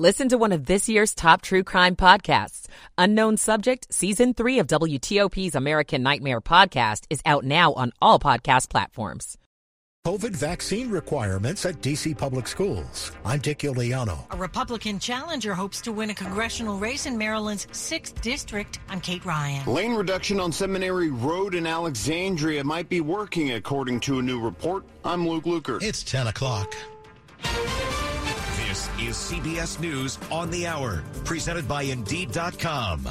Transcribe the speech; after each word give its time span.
Listen 0.00 0.30
to 0.30 0.38
one 0.38 0.52
of 0.52 0.64
this 0.64 0.88
year's 0.88 1.14
top 1.14 1.42
true 1.42 1.62
crime 1.62 1.94
podcasts. 1.94 2.68
Unknown 2.96 3.36
Subject, 3.36 3.86
Season 3.92 4.32
3 4.32 4.60
of 4.60 4.66
WTOP's 4.66 5.54
American 5.54 6.02
Nightmare 6.02 6.40
podcast 6.40 7.04
is 7.10 7.20
out 7.26 7.44
now 7.44 7.74
on 7.74 7.92
all 8.00 8.18
podcast 8.18 8.70
platforms. 8.70 9.36
COVID 10.06 10.34
vaccine 10.34 10.90
requirements 10.90 11.66
at 11.66 11.82
DC 11.82 12.16
Public 12.16 12.48
Schools. 12.48 13.12
I'm 13.26 13.40
Dick 13.40 13.58
Uliano. 13.58 14.24
A 14.32 14.38
Republican 14.38 14.98
challenger 14.98 15.54
hopes 15.54 15.82
to 15.82 15.92
win 15.92 16.08
a 16.08 16.14
congressional 16.14 16.78
race 16.78 17.04
in 17.04 17.18
Maryland's 17.18 17.66
6th 17.66 18.22
district. 18.22 18.80
I'm 18.88 19.02
Kate 19.02 19.26
Ryan. 19.26 19.70
Lane 19.70 19.92
reduction 19.92 20.40
on 20.40 20.50
Seminary 20.50 21.10
Road 21.10 21.54
in 21.54 21.66
Alexandria 21.66 22.64
might 22.64 22.88
be 22.88 23.02
working, 23.02 23.50
according 23.50 24.00
to 24.00 24.20
a 24.20 24.22
new 24.22 24.40
report. 24.40 24.84
I'm 25.04 25.28
Luke 25.28 25.44
Lukert. 25.44 25.82
It's 25.82 26.02
10 26.02 26.28
o'clock. 26.28 26.74
Is 29.00 29.16
CBS 29.16 29.80
News 29.80 30.18
on 30.30 30.50
the 30.50 30.66
Hour, 30.66 31.02
presented 31.24 31.66
by 31.66 31.84
Indeed.com. 31.84 33.08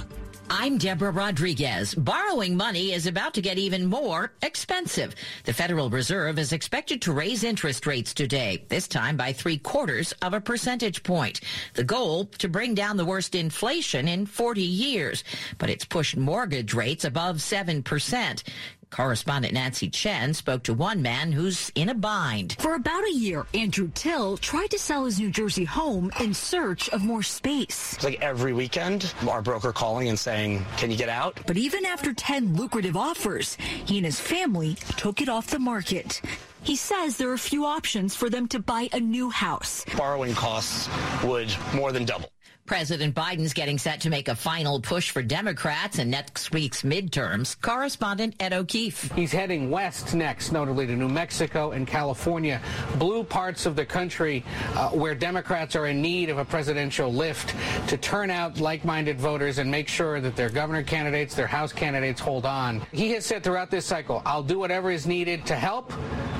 I'm 0.52 0.78
Deborah 0.78 1.10
Rodriguez. 1.10 1.96
Borrowing 1.96 2.56
money 2.56 2.94
is 2.94 3.08
about 3.08 3.34
to 3.34 3.42
get 3.42 3.58
even 3.58 3.88
more 3.88 4.32
expensive. 4.44 5.16
The 5.46 5.54
Federal 5.54 5.90
Reserve 5.90 6.38
is 6.38 6.54
expected 6.54 7.02
to 7.04 7.12
raise 7.12 7.44
interest 7.44 7.88
rates 7.88 8.14
today, 8.14 8.66
this 8.70 8.88
time 8.88 9.18
by 9.18 9.34
three 9.34 9.58
quarters 9.58 10.12
of 10.22 10.36
a 10.36 10.42
percentage 10.42 11.02
point. 11.02 11.42
The 11.74 11.84
goal 11.84 12.26
to 12.38 12.48
bring 12.48 12.76
down 12.76 12.98
the 12.98 13.06
worst 13.06 13.34
inflation 13.34 14.08
in 14.08 14.28
40 14.28 14.62
years, 14.62 15.24
but 15.58 15.72
it's 15.72 15.86
pushed 15.86 16.18
mortgage 16.18 16.76
rates 16.76 17.04
above 17.04 17.38
7%. 17.38 18.44
Correspondent 18.92 19.54
Nancy 19.54 19.90
Chen 19.90 20.34
spoke 20.34 20.64
to 20.64 20.74
one 20.74 21.02
man 21.02 21.32
who's 21.32 21.72
in 21.76 21.90
a 21.90 21.94
bind. 21.94 22.56
For 22.60 22.74
about 22.76 23.04
a 23.06 23.14
year, 23.14 23.46
Andrew 23.54 23.92
Till 23.94 24.38
tried 24.38 24.72
to 24.72 24.80
sell 24.80 25.06
his 25.06 25.20
New 25.20 25.30
Jersey 25.30 25.64
home 25.64 26.12
in 26.20 26.34
search 26.34 26.90
of 26.90 27.04
more 27.04 27.24
space. 27.24 27.94
It's 27.94 28.04
like 28.04 28.22
every 28.22 28.54
weekend, 28.54 29.14
our 29.28 29.42
broker 29.42 29.72
calling 29.72 30.10
and 30.10 30.18
saying, 30.18 30.66
Can 30.78 30.90
you 30.92 30.98
get 30.98 31.10
out? 31.10 31.40
But 31.46 31.58
even 31.58 31.86
after 31.86 32.14
10 32.14 32.56
lucrative 32.56 32.98
offers, 32.98 33.56
he 33.56 33.98
and 33.98 34.06
his 34.06 34.20
family 34.20 34.76
took 34.98 35.22
it 35.22 35.30
off 35.30 35.48
the 35.48 35.60
market. 35.60 36.22
He 36.64 36.76
says 36.76 37.18
there 37.18 37.32
are 37.32 37.38
few 37.38 37.66
options 37.66 38.16
for 38.16 38.30
them 38.30 38.48
to 38.50 38.60
buy 38.60 38.90
a 38.92 39.00
new 39.00 39.30
house. 39.30 39.86
Borrowing 39.96 40.34
costs 40.34 40.90
would 41.24 41.54
more 41.74 41.92
than 41.92 42.06
double. 42.06 42.32
President 42.70 43.16
Biden's 43.16 43.52
getting 43.52 43.80
set 43.80 44.00
to 44.02 44.12
make 44.12 44.28
a 44.28 44.36
final 44.36 44.80
push 44.80 45.10
for 45.10 45.24
Democrats 45.24 45.98
in 45.98 46.08
next 46.08 46.52
week's 46.52 46.84
midterms. 46.84 47.60
Correspondent 47.60 48.36
Ed 48.40 48.54
O'Keefe. 48.54 49.12
He's 49.14 49.32
heading 49.32 49.72
west 49.72 50.14
next, 50.14 50.52
notably 50.52 50.86
to 50.86 50.96
New 50.96 51.10
Mexico 51.10 51.72
and 51.72 51.88
California, 51.88 52.62
blue 53.00 53.24
parts 53.24 53.66
of 53.66 53.76
the 53.76 53.84
country 53.84 54.46
uh, 54.76 54.90
where 54.90 55.16
Democrats 55.16 55.76
are 55.76 55.88
in 55.88 56.00
need 56.00 56.30
of 56.30 56.38
a 56.38 56.46
presidential 56.46 57.12
lift 57.12 57.56
to 57.90 57.98
turn 57.98 58.30
out 58.30 58.60
like-minded 58.60 59.20
voters 59.20 59.58
and 59.58 59.72
make 59.72 59.88
sure 59.88 60.22
that 60.22 60.36
their 60.36 60.50
governor 60.52 60.84
candidates, 60.84 61.34
their 61.34 61.48
House 61.48 61.74
candidates 61.74 62.22
hold 62.22 62.46
on. 62.46 62.86
He 62.92 63.10
has 63.14 63.26
said 63.26 63.44
throughout 63.44 63.72
this 63.72 63.88
cycle, 63.88 64.22
I'll 64.28 64.44
do 64.44 64.60
whatever 64.60 64.92
is 64.92 65.08
needed 65.08 65.44
to 65.48 65.56
help 65.56 65.92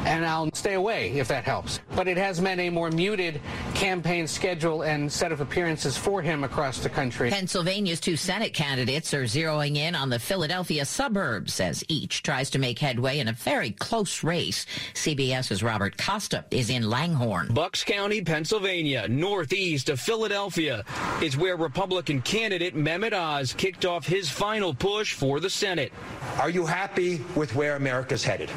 and 0.06 0.26
I'll 0.26 0.50
stay 0.54 0.76
away 0.76 1.12
if 1.12 1.28
that 1.28 1.44
helps. 1.44 1.80
But 1.96 2.08
it 2.08 2.18
has 2.18 2.40
meant 2.40 2.62
a 2.62 2.70
more 2.70 2.90
muted 2.92 3.42
campaign 3.74 4.28
schedule 4.28 4.84
and 4.84 5.12
set 5.12 5.32
of 5.32 5.42
appearances 5.42 5.98
for 5.98 6.19
him 6.22 6.44
across 6.44 6.80
the 6.80 6.90
country. 6.90 7.30
Pennsylvania's 7.30 8.00
two 8.00 8.16
Senate 8.16 8.54
candidates 8.54 9.14
are 9.14 9.24
zeroing 9.24 9.78
in 9.78 9.96
on 9.96 10.10
the 10.10 10.20
Philadelphia 10.20 10.86
suburbs 10.86 11.60
as 11.60 11.84
each 11.88 12.24
tries 12.24 12.50
to 12.52 12.60
make 12.60 12.80
headway 12.80 13.20
in 13.20 13.28
a 13.28 13.34
very 13.34 13.72
close 13.72 14.24
race. 14.24 14.66
CBS's 14.94 15.64
Robert 15.64 15.98
Costa 15.98 16.46
is 16.52 16.70
in 16.70 16.90
Langhorne. 16.90 17.54
Bucks 17.54 17.84
County, 17.84 18.22
Pennsylvania, 18.22 19.08
northeast 19.08 19.90
of 19.90 20.00
Philadelphia, 20.00 20.84
is 21.22 21.38
where 21.38 21.56
Republican 21.56 22.22
candidate 22.22 22.76
Mehmet 22.76 23.14
Oz 23.14 23.54
kicked 23.54 23.86
off 23.86 24.06
his 24.06 24.30
final 24.30 24.74
push 24.74 25.14
for 25.14 25.40
the 25.40 25.50
Senate. 25.50 25.94
Are 26.40 26.50
you 26.50 26.66
happy 26.66 27.22
with 27.36 27.56
where 27.56 27.76
America's 27.76 28.24
headed? 28.24 28.50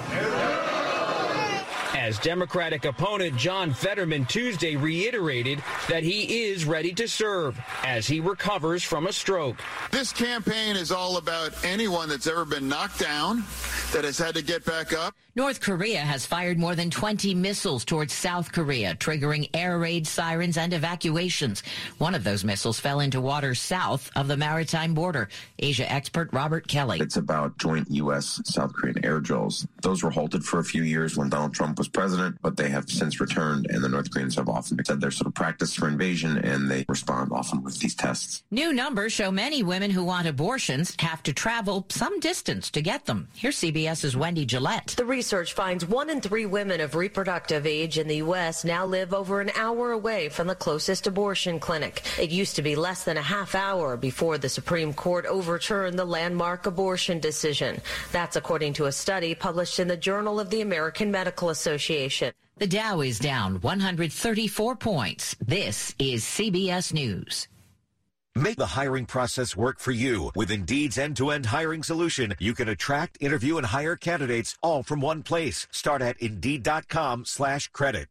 As 2.02 2.18
Democratic 2.18 2.84
opponent 2.84 3.36
John 3.36 3.72
Fetterman 3.72 4.24
Tuesday 4.24 4.74
reiterated 4.74 5.62
that 5.88 6.02
he 6.02 6.46
is 6.46 6.64
ready 6.64 6.92
to 6.94 7.06
serve 7.06 7.56
as 7.84 8.08
he 8.08 8.18
recovers 8.18 8.82
from 8.82 9.06
a 9.06 9.12
stroke. 9.12 9.56
This 9.92 10.12
campaign 10.12 10.74
is 10.74 10.90
all 10.90 11.16
about 11.16 11.52
anyone 11.64 12.08
that's 12.08 12.26
ever 12.26 12.44
been 12.44 12.68
knocked 12.68 12.98
down, 12.98 13.44
that 13.92 14.02
has 14.02 14.18
had 14.18 14.34
to 14.34 14.42
get 14.42 14.64
back 14.64 14.92
up. 14.92 15.14
North 15.34 15.62
Korea 15.62 16.00
has 16.00 16.26
fired 16.26 16.58
more 16.58 16.74
than 16.74 16.90
20 16.90 17.34
missiles 17.34 17.86
towards 17.86 18.12
South 18.12 18.52
Korea, 18.52 18.94
triggering 18.94 19.48
air 19.54 19.78
raid 19.78 20.06
sirens 20.06 20.58
and 20.58 20.74
evacuations. 20.74 21.62
One 21.96 22.14
of 22.14 22.22
those 22.22 22.44
missiles 22.44 22.78
fell 22.78 23.00
into 23.00 23.18
waters 23.18 23.58
south 23.58 24.10
of 24.14 24.28
the 24.28 24.36
maritime 24.36 24.92
border. 24.92 25.30
Asia 25.58 25.90
expert 25.90 26.28
Robert 26.34 26.68
Kelly. 26.68 26.98
It's 27.00 27.16
about 27.16 27.56
joint 27.56 27.90
U.S. 27.90 28.42
South 28.44 28.74
Korean 28.74 29.02
air 29.06 29.20
drills. 29.20 29.66
Those 29.80 30.02
were 30.02 30.10
halted 30.10 30.44
for 30.44 30.58
a 30.58 30.64
few 30.64 30.82
years 30.82 31.16
when 31.16 31.30
Donald 31.30 31.54
Trump 31.54 31.78
was 31.78 31.88
president, 31.88 32.36
but 32.42 32.58
they 32.58 32.68
have 32.68 32.90
since 32.90 33.18
returned, 33.18 33.68
and 33.70 33.82
the 33.82 33.88
North 33.88 34.10
Koreans 34.10 34.36
have 34.36 34.50
often 34.50 34.84
said 34.84 35.00
they're 35.00 35.10
sort 35.10 35.28
of 35.28 35.34
practice 35.34 35.74
for 35.74 35.88
invasion, 35.88 36.36
and 36.36 36.70
they 36.70 36.84
respond 36.90 37.32
often 37.32 37.62
with 37.62 37.78
these 37.78 37.94
tests. 37.94 38.42
New 38.50 38.74
numbers 38.74 39.14
show 39.14 39.30
many 39.30 39.62
women 39.62 39.90
who 39.90 40.04
want 40.04 40.26
abortions 40.26 40.94
have 40.98 41.22
to 41.22 41.32
travel 41.32 41.86
some 41.88 42.20
distance 42.20 42.70
to 42.72 42.82
get 42.82 43.06
them. 43.06 43.28
Here's 43.34 43.56
CBS's 43.56 44.14
Wendy 44.14 44.44
Gillette. 44.44 44.88
The 44.88 45.06
research 45.22 45.52
finds 45.52 45.86
one 45.86 46.10
in 46.10 46.20
three 46.20 46.46
women 46.46 46.80
of 46.80 46.96
reproductive 46.96 47.64
age 47.64 47.96
in 47.96 48.08
the 48.08 48.16
U.S. 48.16 48.64
now 48.64 48.84
live 48.84 49.14
over 49.14 49.40
an 49.40 49.52
hour 49.56 49.92
away 49.92 50.28
from 50.28 50.48
the 50.48 50.54
closest 50.56 51.06
abortion 51.06 51.60
clinic. 51.60 52.02
It 52.18 52.30
used 52.30 52.56
to 52.56 52.62
be 52.62 52.74
less 52.74 53.04
than 53.04 53.16
a 53.16 53.22
half 53.22 53.54
hour 53.54 53.96
before 53.96 54.36
the 54.36 54.48
Supreme 54.48 54.92
Court 54.92 55.24
overturned 55.26 55.96
the 55.96 56.04
landmark 56.04 56.66
abortion 56.66 57.20
decision. 57.20 57.80
That's 58.10 58.34
according 58.34 58.72
to 58.74 58.86
a 58.86 58.92
study 58.92 59.32
published 59.36 59.78
in 59.78 59.86
the 59.86 59.96
Journal 59.96 60.40
of 60.40 60.50
the 60.50 60.62
American 60.62 61.12
Medical 61.12 61.50
Association. 61.50 62.32
The 62.56 62.66
Dow 62.66 63.00
is 63.00 63.20
down 63.20 63.60
134 63.60 64.74
points. 64.74 65.36
This 65.40 65.94
is 66.00 66.24
CBS 66.24 66.92
News. 66.92 67.46
Make 68.36 68.58
the 68.58 68.66
hiring 68.66 69.06
process 69.06 69.56
work 69.56 69.80
for 69.80 69.90
you. 69.90 70.30
With 70.36 70.52
Indeed's 70.52 70.98
end-to-end 70.98 71.46
hiring 71.46 71.82
solution, 71.82 72.34
you 72.38 72.54
can 72.54 72.68
attract, 72.68 73.18
interview, 73.20 73.56
and 73.56 73.66
hire 73.66 73.96
candidates 73.96 74.56
all 74.62 74.82
from 74.84 75.00
one 75.00 75.22
place. 75.24 75.66
Start 75.72 76.02
at 76.02 76.16
Indeed.com 76.20 77.24
slash 77.24 77.68
credit. 77.68 78.02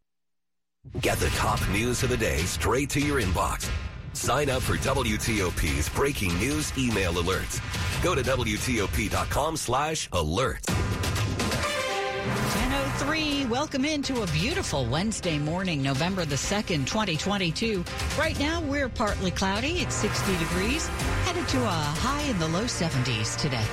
Get 0.99 1.19
the 1.19 1.29
top 1.29 1.59
news 1.69 2.01
of 2.01 2.09
the 2.09 2.17
day 2.17 2.39
straight 2.39 2.89
to 2.91 2.99
your 2.99 3.21
inbox. 3.21 3.69
Sign 4.13 4.49
up 4.49 4.63
for 4.63 4.77
WTOP's 4.77 5.89
breaking 5.89 6.37
news 6.39 6.73
email 6.77 7.13
alerts. 7.13 7.61
Go 8.03 8.15
to 8.15 8.23
WTOP.com 8.23 9.57
slash 9.57 10.09
alert. 10.11 10.65
10.03, 13.01 13.49
welcome 13.49 13.83
into 13.83 14.21
a 14.21 14.27
beautiful 14.27 14.85
Wednesday 14.85 15.39
morning, 15.39 15.81
November 15.81 16.23
the 16.23 16.35
2nd, 16.35 16.85
2022. 16.85 17.83
Right 18.17 18.37
now, 18.39 18.61
we're 18.61 18.89
partly 18.89 19.31
cloudy. 19.31 19.79
It's 19.79 19.95
60 19.95 20.37
degrees, 20.37 20.87
headed 21.25 21.47
to 21.47 21.63
a 21.63 21.69
high 21.69 22.21
in 22.29 22.37
the 22.37 22.47
low 22.49 22.65
70s 22.65 23.37
today. 23.37 23.65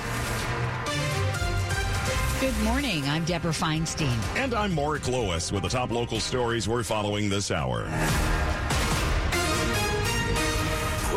Good 2.41 2.59
morning. 2.65 3.05
I'm 3.05 3.25
Deborah 3.25 3.51
Feinstein. 3.51 4.17
And 4.37 4.55
I'm 4.55 4.75
Mark 4.75 5.07
Lewis 5.07 5.53
with 5.53 5.63
the 5.63 5.69
top 5.69 5.91
local 5.91 6.21
stories 6.21 6.67
we're 6.67 6.83
following 6.83 7.29
this 7.29 7.51
hour. 7.51 7.85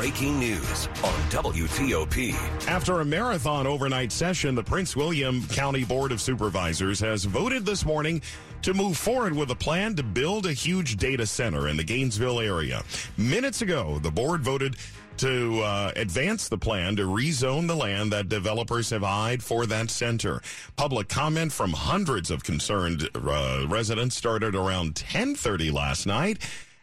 Breaking 0.01 0.39
news 0.39 0.87
on 1.03 1.13
WTOP. 1.29 2.33
After 2.67 3.01
a 3.01 3.05
marathon 3.05 3.67
overnight 3.67 4.11
session, 4.11 4.55
the 4.55 4.63
Prince 4.63 4.95
William 4.95 5.45
County 5.49 5.85
Board 5.85 6.11
of 6.11 6.19
Supervisors 6.19 6.99
has 7.01 7.23
voted 7.23 7.67
this 7.67 7.85
morning 7.85 8.23
to 8.63 8.73
move 8.73 8.97
forward 8.97 9.35
with 9.35 9.51
a 9.51 9.55
plan 9.55 9.93
to 9.97 10.01
build 10.01 10.47
a 10.47 10.53
huge 10.53 10.97
data 10.97 11.27
center 11.27 11.67
in 11.67 11.77
the 11.77 11.83
Gainesville 11.83 12.39
area. 12.39 12.81
Minutes 13.15 13.61
ago, 13.61 13.99
the 13.99 14.09
board 14.09 14.41
voted 14.41 14.75
to 15.17 15.61
uh, 15.61 15.91
advance 15.95 16.49
the 16.49 16.57
plan 16.57 16.95
to 16.95 17.03
rezone 17.03 17.67
the 17.67 17.75
land 17.75 18.11
that 18.11 18.27
developers 18.27 18.89
have 18.89 19.03
eyed 19.03 19.43
for 19.43 19.67
that 19.67 19.91
center. 19.91 20.41
Public 20.77 21.09
comment 21.09 21.51
from 21.51 21.73
hundreds 21.73 22.31
of 22.31 22.43
concerned 22.43 23.07
uh, 23.13 23.67
residents 23.67 24.15
started 24.15 24.55
around 24.55 24.95
10:30 24.95 25.71
last 25.71 26.07
night 26.07 26.39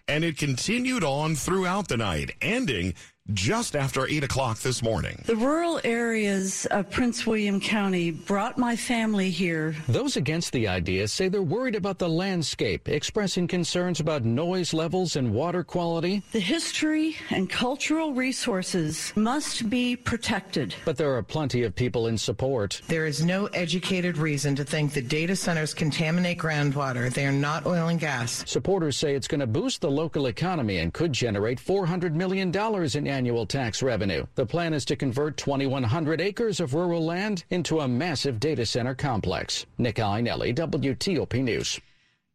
and 0.08 0.24
it 0.24 0.38
continued 0.38 1.04
on 1.04 1.34
throughout 1.34 1.88
the 1.88 1.96
night, 1.96 2.34
ending 2.40 2.94
just 3.34 3.76
after 3.76 4.06
8 4.06 4.24
o'clock 4.24 4.58
this 4.60 4.82
morning. 4.82 5.22
The 5.26 5.36
rural 5.36 5.80
areas 5.84 6.66
of 6.66 6.90
Prince 6.90 7.26
William 7.26 7.60
County 7.60 8.10
brought 8.10 8.56
my 8.56 8.74
family 8.76 9.30
here. 9.30 9.76
Those 9.88 10.16
against 10.16 10.52
the 10.52 10.68
idea 10.68 11.06
say 11.08 11.28
they're 11.28 11.42
worried 11.42 11.74
about 11.74 11.98
the 11.98 12.08
landscape, 12.08 12.88
expressing 12.88 13.46
concerns 13.46 14.00
about 14.00 14.24
noise 14.24 14.72
levels 14.72 15.16
and 15.16 15.32
water 15.32 15.62
quality. 15.62 16.22
The 16.32 16.40
history 16.40 17.16
and 17.30 17.50
cultural 17.50 18.14
resources 18.14 19.12
must 19.14 19.68
be 19.68 19.96
protected. 19.96 20.74
But 20.84 20.96
there 20.96 21.14
are 21.14 21.22
plenty 21.22 21.64
of 21.64 21.74
people 21.74 22.06
in 22.06 22.16
support. 22.16 22.80
There 22.88 23.06
is 23.06 23.24
no 23.24 23.46
educated 23.46 24.16
reason 24.16 24.54
to 24.56 24.64
think 24.64 24.92
the 24.92 25.02
data 25.02 25.36
centers 25.36 25.74
contaminate 25.74 26.38
groundwater. 26.38 27.12
They 27.12 27.26
are 27.26 27.32
not 27.32 27.66
oil 27.66 27.88
and 27.88 28.00
gas. 28.00 28.44
Supporters 28.46 28.96
say 28.96 29.14
it's 29.14 29.28
going 29.28 29.40
to 29.40 29.46
boost 29.46 29.80
the 29.80 29.90
local 29.90 30.26
economy 30.26 30.78
and 30.78 30.92
could 30.92 31.12
generate 31.12 31.58
$400 31.58 32.12
million 32.12 32.48
in 32.48 33.06
annual 33.18 33.46
tax 33.46 33.82
revenue. 33.82 34.24
The 34.36 34.46
plan 34.46 34.72
is 34.72 34.84
to 34.84 34.94
convert 34.94 35.36
2,100 35.36 36.20
acres 36.20 36.60
of 36.60 36.74
rural 36.74 37.04
land 37.04 37.44
into 37.50 37.80
a 37.80 37.88
massive 37.88 38.38
data 38.38 38.64
center 38.64 38.94
complex. 38.94 39.66
Nick 39.76 39.96
Iannelli, 39.96 40.54
WTOP 40.54 41.42
News. 41.42 41.80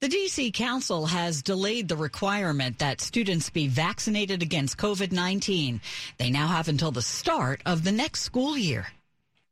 The 0.02 0.10
D.C. 0.10 0.52
Council 0.52 1.06
has 1.06 1.42
delayed 1.42 1.88
the 1.88 1.96
requirement 1.96 2.80
that 2.80 3.00
students 3.00 3.50
be 3.50 3.70
vaccinated 3.70 4.44
against 4.44 4.78
COVID 4.78 5.14
19. 5.14 5.80
They 6.18 6.30
now 6.30 6.48
have 6.48 6.68
until 6.68 6.92
the 6.92 7.02
start 7.02 7.62
of 7.66 7.86
the 7.86 7.94
next 7.94 8.24
school 8.24 8.58
year. 8.58 8.88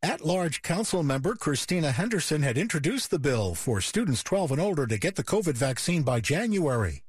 At 0.04 0.26
large 0.26 0.64
council 0.64 1.04
member 1.04 1.36
Christina 1.36 1.92
Henderson 1.92 2.42
had 2.42 2.58
introduced 2.58 3.12
the 3.12 3.20
bill 3.20 3.54
for 3.56 3.80
students 3.80 4.24
12 4.24 4.54
and 4.54 4.60
older 4.60 4.88
to 4.88 4.98
get 4.98 5.16
the 5.16 5.24
COVID 5.24 5.54
vaccine 5.54 6.02
by 6.02 6.20
January. 6.20 7.04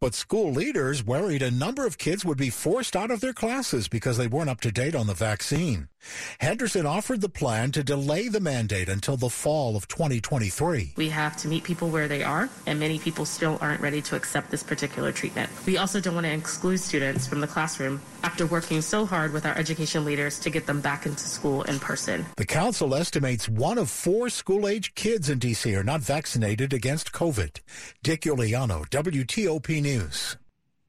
But 0.00 0.14
school 0.14 0.50
leaders 0.52 1.04
worried 1.04 1.42
a 1.42 1.50
number 1.50 1.86
of 1.86 1.98
kids 1.98 2.24
would 2.24 2.38
be 2.38 2.50
forced 2.50 2.96
out 2.96 3.10
of 3.10 3.20
their 3.20 3.32
classes 3.32 3.88
because 3.88 4.16
they 4.16 4.26
weren't 4.26 4.50
up 4.50 4.60
to 4.62 4.72
date 4.72 4.94
on 4.94 5.06
the 5.06 5.14
vaccine. 5.14 5.88
Henderson 6.38 6.86
offered 6.86 7.20
the 7.20 7.28
plan 7.28 7.72
to 7.72 7.82
delay 7.82 8.28
the 8.28 8.40
mandate 8.40 8.88
until 8.88 9.16
the 9.16 9.30
fall 9.30 9.76
of 9.76 9.88
2023. 9.88 10.94
We 10.96 11.08
have 11.08 11.36
to 11.38 11.48
meet 11.48 11.64
people 11.64 11.88
where 11.88 12.08
they 12.08 12.22
are, 12.22 12.48
and 12.66 12.78
many 12.78 12.98
people 12.98 13.24
still 13.24 13.58
aren't 13.60 13.80
ready 13.80 14.00
to 14.02 14.16
accept 14.16 14.50
this 14.50 14.62
particular 14.62 15.12
treatment. 15.12 15.50
We 15.66 15.78
also 15.78 16.00
don't 16.00 16.14
want 16.14 16.26
to 16.26 16.32
exclude 16.32 16.78
students 16.78 17.26
from 17.26 17.40
the 17.40 17.46
classroom 17.46 18.00
after 18.22 18.46
working 18.46 18.80
so 18.82 19.06
hard 19.06 19.32
with 19.32 19.46
our 19.46 19.56
education 19.56 20.04
leaders 20.04 20.38
to 20.40 20.50
get 20.50 20.66
them 20.66 20.80
back 20.80 21.06
into 21.06 21.24
school 21.24 21.62
in 21.62 21.78
person. 21.78 22.24
The 22.36 22.46
council 22.46 22.94
estimates 22.94 23.48
one 23.48 23.78
of 23.78 23.90
four 23.90 24.28
school 24.30 24.68
age 24.68 24.94
kids 24.94 25.28
in 25.28 25.38
D.C. 25.38 25.74
are 25.74 25.84
not 25.84 26.00
vaccinated 26.00 26.72
against 26.72 27.12
COVID. 27.12 27.60
Dick 28.02 28.22
Uliano, 28.22 28.86
WTO 28.88 29.45
GOP 29.46 29.80
News. 29.80 30.36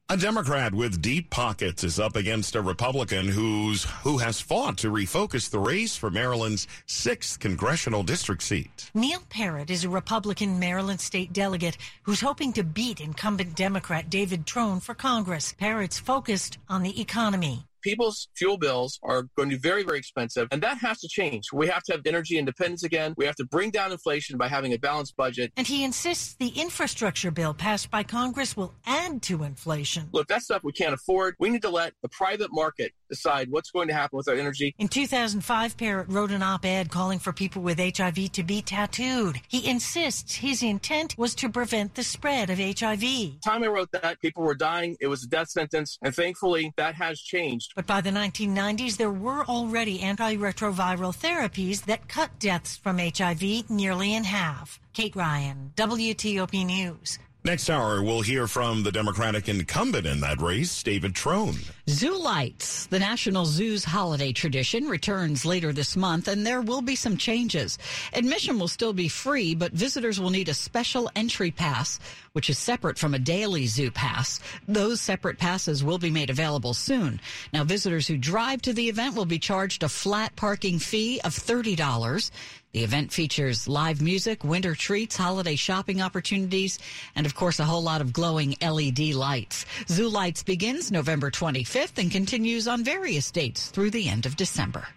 A 0.09 0.17
Democrat 0.17 0.73
with 0.73 0.99
deep 0.99 1.29
pockets 1.29 1.83
is 1.83 1.99
up 1.99 2.15
against 2.15 2.55
a 2.55 2.61
Republican 2.61 3.27
who's 3.27 3.83
who 4.01 4.17
has 4.17 4.41
fought 4.41 4.77
to 4.77 4.89
refocus 4.89 5.47
the 5.47 5.59
race 5.59 5.95
for 5.95 6.09
Maryland's 6.09 6.65
sixth 6.87 7.39
congressional 7.39 8.01
district 8.01 8.41
seat. 8.41 8.89
Neil 8.95 9.21
Parrott 9.29 9.69
is 9.69 9.83
a 9.83 9.89
Republican 9.89 10.57
Maryland 10.57 10.99
state 10.99 11.33
delegate 11.33 11.77
who's 12.01 12.21
hoping 12.21 12.51
to 12.53 12.63
beat 12.63 12.99
incumbent 12.99 13.55
Democrat 13.55 14.09
David 14.09 14.47
Trone 14.47 14.79
for 14.79 14.95
Congress. 14.95 15.53
Parrott's 15.59 15.99
focused 15.99 16.57
on 16.67 16.81
the 16.81 16.99
economy 16.99 17.67
people's 17.87 18.27
fuel 18.35 18.57
bills 18.57 18.99
are 19.01 19.23
going 19.37 19.49
to 19.49 19.55
be 19.55 19.61
very, 19.61 19.81
very 19.81 19.97
expensive, 19.97 20.49
and 20.51 20.61
that 20.61 20.77
has 20.77 20.99
to 20.99 21.07
change. 21.07 21.45
We 21.53 21.67
have 21.67 21.83
to 21.83 21.93
have 21.93 22.01
energy 22.05 22.37
independence 22.37 22.83
again. 22.83 23.13
We 23.15 23.25
have 23.25 23.37
to 23.37 23.45
bring 23.45 23.71
down 23.71 23.93
inflation 23.93 24.37
by 24.37 24.49
having 24.49 24.73
a 24.73 24.77
balanced 24.77 25.15
budget. 25.15 25.53
And 25.55 25.65
he 25.65 25.85
insists 25.85 26.33
the 26.33 26.49
infrastructure 26.49 27.31
bill 27.31 27.53
passed 27.53 27.89
by 27.89 28.03
Congress 28.03 28.57
will 28.57 28.73
add 28.85 29.21
to 29.23 29.43
inflation. 29.43 30.09
Look, 30.11 30.27
that 30.27 30.41
stuff 30.41 30.63
we 30.65 30.73
can't 30.73 30.93
afford. 30.93 31.35
We 31.39 31.49
need 31.49 31.61
to 31.61 31.69
let 31.69 31.93
the 32.01 32.09
private 32.09 32.49
market 32.51 32.91
decide 33.07 33.49
what's 33.49 33.71
going 33.71 33.87
to 33.87 33.93
happen 33.93 34.17
with 34.17 34.27
our 34.27 34.35
energy. 34.35 34.75
In 34.77 34.87
2005, 34.87 35.77
Parrott 35.77 36.09
wrote 36.09 36.31
an 36.31 36.43
op 36.43 36.65
ed 36.65 36.89
calling 36.89 37.19
for 37.19 37.33
people 37.33 37.61
with 37.61 37.79
HIV 37.79 38.31
to 38.33 38.43
be 38.43 38.61
tattooed. 38.61 39.41
He 39.47 39.67
insists 39.67 40.35
his 40.35 40.63
intent 40.63 41.17
was 41.17 41.35
to 41.35 41.49
prevent 41.49 41.95
the 41.95 42.03
spread 42.03 42.49
of 42.49 42.57
HIV. 42.57 42.99
The 42.99 43.39
time 43.43 43.63
I 43.63 43.67
wrote 43.67 43.91
that, 43.91 44.19
people 44.21 44.43
were 44.43 44.55
dying. 44.55 44.97
It 44.99 45.07
was 45.07 45.23
a 45.23 45.27
death 45.27 45.49
sentence, 45.49 45.97
and 46.01 46.15
thankfully 46.15 46.73
that 46.77 46.95
has 46.95 47.19
changed. 47.19 47.73
But 47.75 47.87
by 47.87 48.01
the 48.01 48.11
1990s, 48.11 48.97
there 48.97 49.11
were 49.11 49.45
already 49.45 49.99
antiretroviral 49.99 51.15
therapies 51.15 51.85
that 51.85 52.07
cut 52.07 52.37
deaths 52.39 52.77
from 52.77 52.99
HIV 52.99 53.69
nearly 53.69 54.13
in 54.13 54.23
half. 54.23 54.79
Kate 54.93 55.15
Ryan, 55.15 55.73
WTOP 55.75 56.65
News. 56.65 57.19
Next 57.47 57.69
hour, 57.69 58.03
we'll 58.03 58.23
hear 58.23 58.45
from 58.45 58.83
the 58.83 58.91
Democratic 58.91 59.47
incumbent 59.47 60.05
in 60.05 60.19
that 60.19 60.41
race, 60.41 60.83
David 60.83 61.15
Trone. 61.15 61.55
Zoo 61.89 62.17
Lights, 62.17 62.87
the 62.87 62.99
National 62.99 63.45
Zoo's 63.45 63.85
holiday 63.85 64.33
tradition, 64.33 64.89
returns 64.89 65.45
later 65.45 65.71
this 65.71 65.95
month, 65.95 66.27
and 66.27 66.45
there 66.45 66.59
will 66.59 66.81
be 66.81 66.97
some 66.97 67.15
changes. 67.15 67.77
Admission 68.11 68.59
will 68.59 68.67
still 68.67 68.91
be 68.91 69.07
free, 69.07 69.55
but 69.55 69.71
visitors 69.71 70.19
will 70.19 70.29
need 70.29 70.49
a 70.49 70.53
special 70.53 71.09
entry 71.15 71.49
pass, 71.49 72.01
which 72.33 72.49
is 72.49 72.57
separate 72.57 72.97
from 72.97 73.13
a 73.13 73.19
daily 73.19 73.65
zoo 73.65 73.91
pass. 73.91 74.41
Those 74.67 74.99
separate 74.99 75.37
passes 75.37 75.85
will 75.85 75.99
be 75.99 76.11
made 76.11 76.29
available 76.29 76.73
soon. 76.73 77.21
Now, 77.53 77.63
visitors 77.63 78.07
who 78.07 78.17
drive 78.17 78.61
to 78.63 78.73
the 78.73 78.89
event 78.89 79.15
will 79.15 79.23
be 79.23 79.39
charged 79.39 79.83
a 79.83 79.89
flat 79.89 80.35
parking 80.35 80.79
fee 80.79 81.21
of 81.23 81.33
$30. 81.33 82.29
The 82.77 82.83
event 82.83 83.11
features 83.11 83.67
live 83.67 84.03
music, 84.03 84.43
winter 84.43 84.75
treats, 84.75 85.17
holiday 85.17 85.55
shopping 85.55 85.99
opportunities, 85.99 86.77
and 87.15 87.25
of 87.25 87.33
course, 87.33 87.59
a 87.59 87.65
whole 87.65 87.81
lot 87.81 88.01
of 88.01 88.13
glowing 88.13 88.55
LED 88.61 89.15
lights. 89.15 89.65
Zoo 89.87 90.07
Lights 90.07 90.43
begins 90.43 90.91
November 90.91 91.31
25th 91.31 91.97
and 91.97 92.11
continues 92.11 92.67
on 92.67 92.83
various 92.83 93.31
dates 93.31 93.69
through 93.69 93.89
the 93.89 94.07
end 94.07 94.27
of 94.27 94.35
December. 94.35 94.87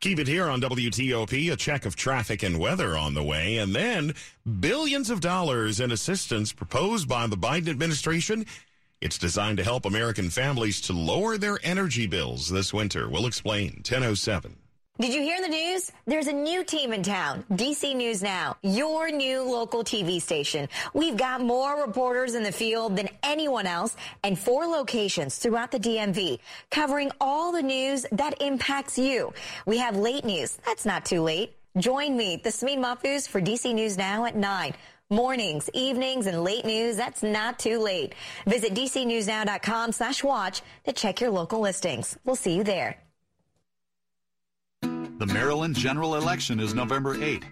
Keep 0.00 0.18
it 0.18 0.28
here 0.28 0.50
on 0.50 0.60
WTOP, 0.60 1.50
a 1.50 1.56
check 1.56 1.86
of 1.86 1.96
traffic 1.96 2.42
and 2.42 2.58
weather 2.58 2.94
on 2.94 3.14
the 3.14 3.24
way, 3.24 3.56
and 3.56 3.74
then 3.74 4.12
billions 4.60 5.08
of 5.08 5.22
dollars 5.22 5.80
in 5.80 5.90
assistance 5.90 6.52
proposed 6.52 7.08
by 7.08 7.26
the 7.26 7.38
Biden 7.38 7.70
administration. 7.70 8.44
It's 9.00 9.16
designed 9.16 9.56
to 9.56 9.64
help 9.64 9.86
American 9.86 10.28
families 10.28 10.78
to 10.82 10.92
lower 10.92 11.38
their 11.38 11.58
energy 11.62 12.06
bills 12.06 12.50
this 12.50 12.74
winter. 12.74 13.08
We'll 13.08 13.24
explain. 13.24 13.76
1007. 13.76 14.59
Did 15.00 15.14
you 15.14 15.22
hear 15.22 15.40
the 15.40 15.48
news? 15.48 15.90
There's 16.04 16.26
a 16.26 16.32
new 16.32 16.62
team 16.62 16.92
in 16.92 17.02
town. 17.02 17.42
DC 17.52 17.96
News 17.96 18.22
Now, 18.22 18.58
your 18.60 19.10
new 19.10 19.42
local 19.42 19.82
TV 19.82 20.20
station. 20.20 20.68
We've 20.92 21.16
got 21.16 21.40
more 21.40 21.80
reporters 21.80 22.34
in 22.34 22.42
the 22.42 22.52
field 22.52 22.96
than 22.98 23.08
anyone 23.22 23.66
else 23.66 23.96
and 24.22 24.38
four 24.38 24.66
locations 24.66 25.38
throughout 25.38 25.70
the 25.70 25.80
DMV 25.80 26.38
covering 26.70 27.10
all 27.18 27.50
the 27.50 27.62
news 27.62 28.04
that 28.12 28.42
impacts 28.42 28.98
you. 28.98 29.32
We 29.64 29.78
have 29.78 29.96
late 29.96 30.26
news. 30.26 30.58
That's 30.66 30.84
not 30.84 31.06
too 31.06 31.22
late. 31.22 31.56
Join 31.78 32.14
me, 32.14 32.36
the 32.36 32.50
Smee 32.50 32.76
Mafus 32.76 33.26
for 33.26 33.40
DC 33.40 33.72
News 33.72 33.96
Now 33.96 34.26
at 34.26 34.36
9. 34.36 34.74
Mornings, 35.08 35.70
evenings, 35.72 36.26
and 36.26 36.44
late 36.44 36.66
news, 36.66 36.96
that's 36.96 37.22
not 37.22 37.58
too 37.58 37.78
late. 37.78 38.14
Visit 38.46 38.74
dcnewsnow.com 38.74 39.92
slash 39.92 40.22
watch 40.22 40.60
to 40.84 40.92
check 40.92 41.22
your 41.22 41.30
local 41.30 41.60
listings. 41.60 42.18
We'll 42.26 42.36
see 42.36 42.54
you 42.54 42.64
there. 42.64 42.98
The 45.20 45.26
Maryland 45.26 45.76
general 45.76 46.14
election 46.14 46.58
is 46.58 46.72
November 46.72 47.22
8. 47.22 47.44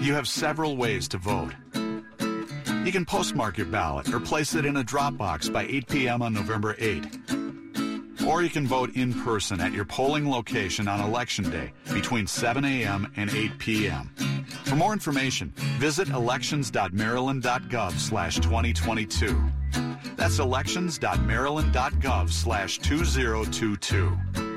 You 0.00 0.12
have 0.14 0.26
several 0.26 0.76
ways 0.76 1.06
to 1.06 1.16
vote. 1.16 1.54
You 1.72 2.90
can 2.90 3.04
postmark 3.04 3.58
your 3.58 3.68
ballot 3.68 4.12
or 4.12 4.18
place 4.18 4.56
it 4.56 4.66
in 4.66 4.78
a 4.78 4.82
drop 4.82 5.16
box 5.16 5.48
by 5.48 5.66
8 5.66 5.86
p.m. 5.86 6.20
on 6.20 6.34
November 6.34 6.74
8. 6.80 7.06
Or 8.26 8.42
you 8.42 8.50
can 8.50 8.66
vote 8.66 8.96
in 8.96 9.14
person 9.22 9.60
at 9.60 9.72
your 9.72 9.84
polling 9.84 10.28
location 10.28 10.88
on 10.88 11.00
Election 11.00 11.48
Day 11.48 11.72
between 11.94 12.26
7 12.26 12.64
a.m. 12.64 13.12
and 13.14 13.32
8 13.32 13.56
p.m. 13.58 14.12
For 14.64 14.74
more 14.74 14.92
information, 14.92 15.52
visit 15.78 16.08
elections.maryland.gov 16.08 17.92
slash 17.92 18.34
2022. 18.34 19.40
That's 20.16 20.40
elections.maryland.gov 20.40 22.30
slash 22.30 22.78
2022. 22.78 24.47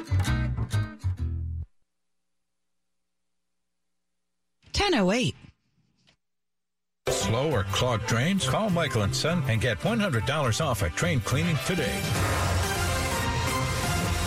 Ten 4.91 4.99
oh 4.99 5.11
eight. 5.13 5.35
Slow 7.07 7.49
or 7.49 7.63
clogged 7.71 8.07
drains? 8.07 8.47
Call 8.47 8.69
Michael 8.69 9.03
and 9.03 9.15
Son 9.15 9.41
and 9.47 9.61
get 9.61 9.79
$100 9.79 10.65
off 10.65 10.81
a 10.81 10.89
train 10.89 11.21
cleaning 11.21 11.57
today. 11.65 11.97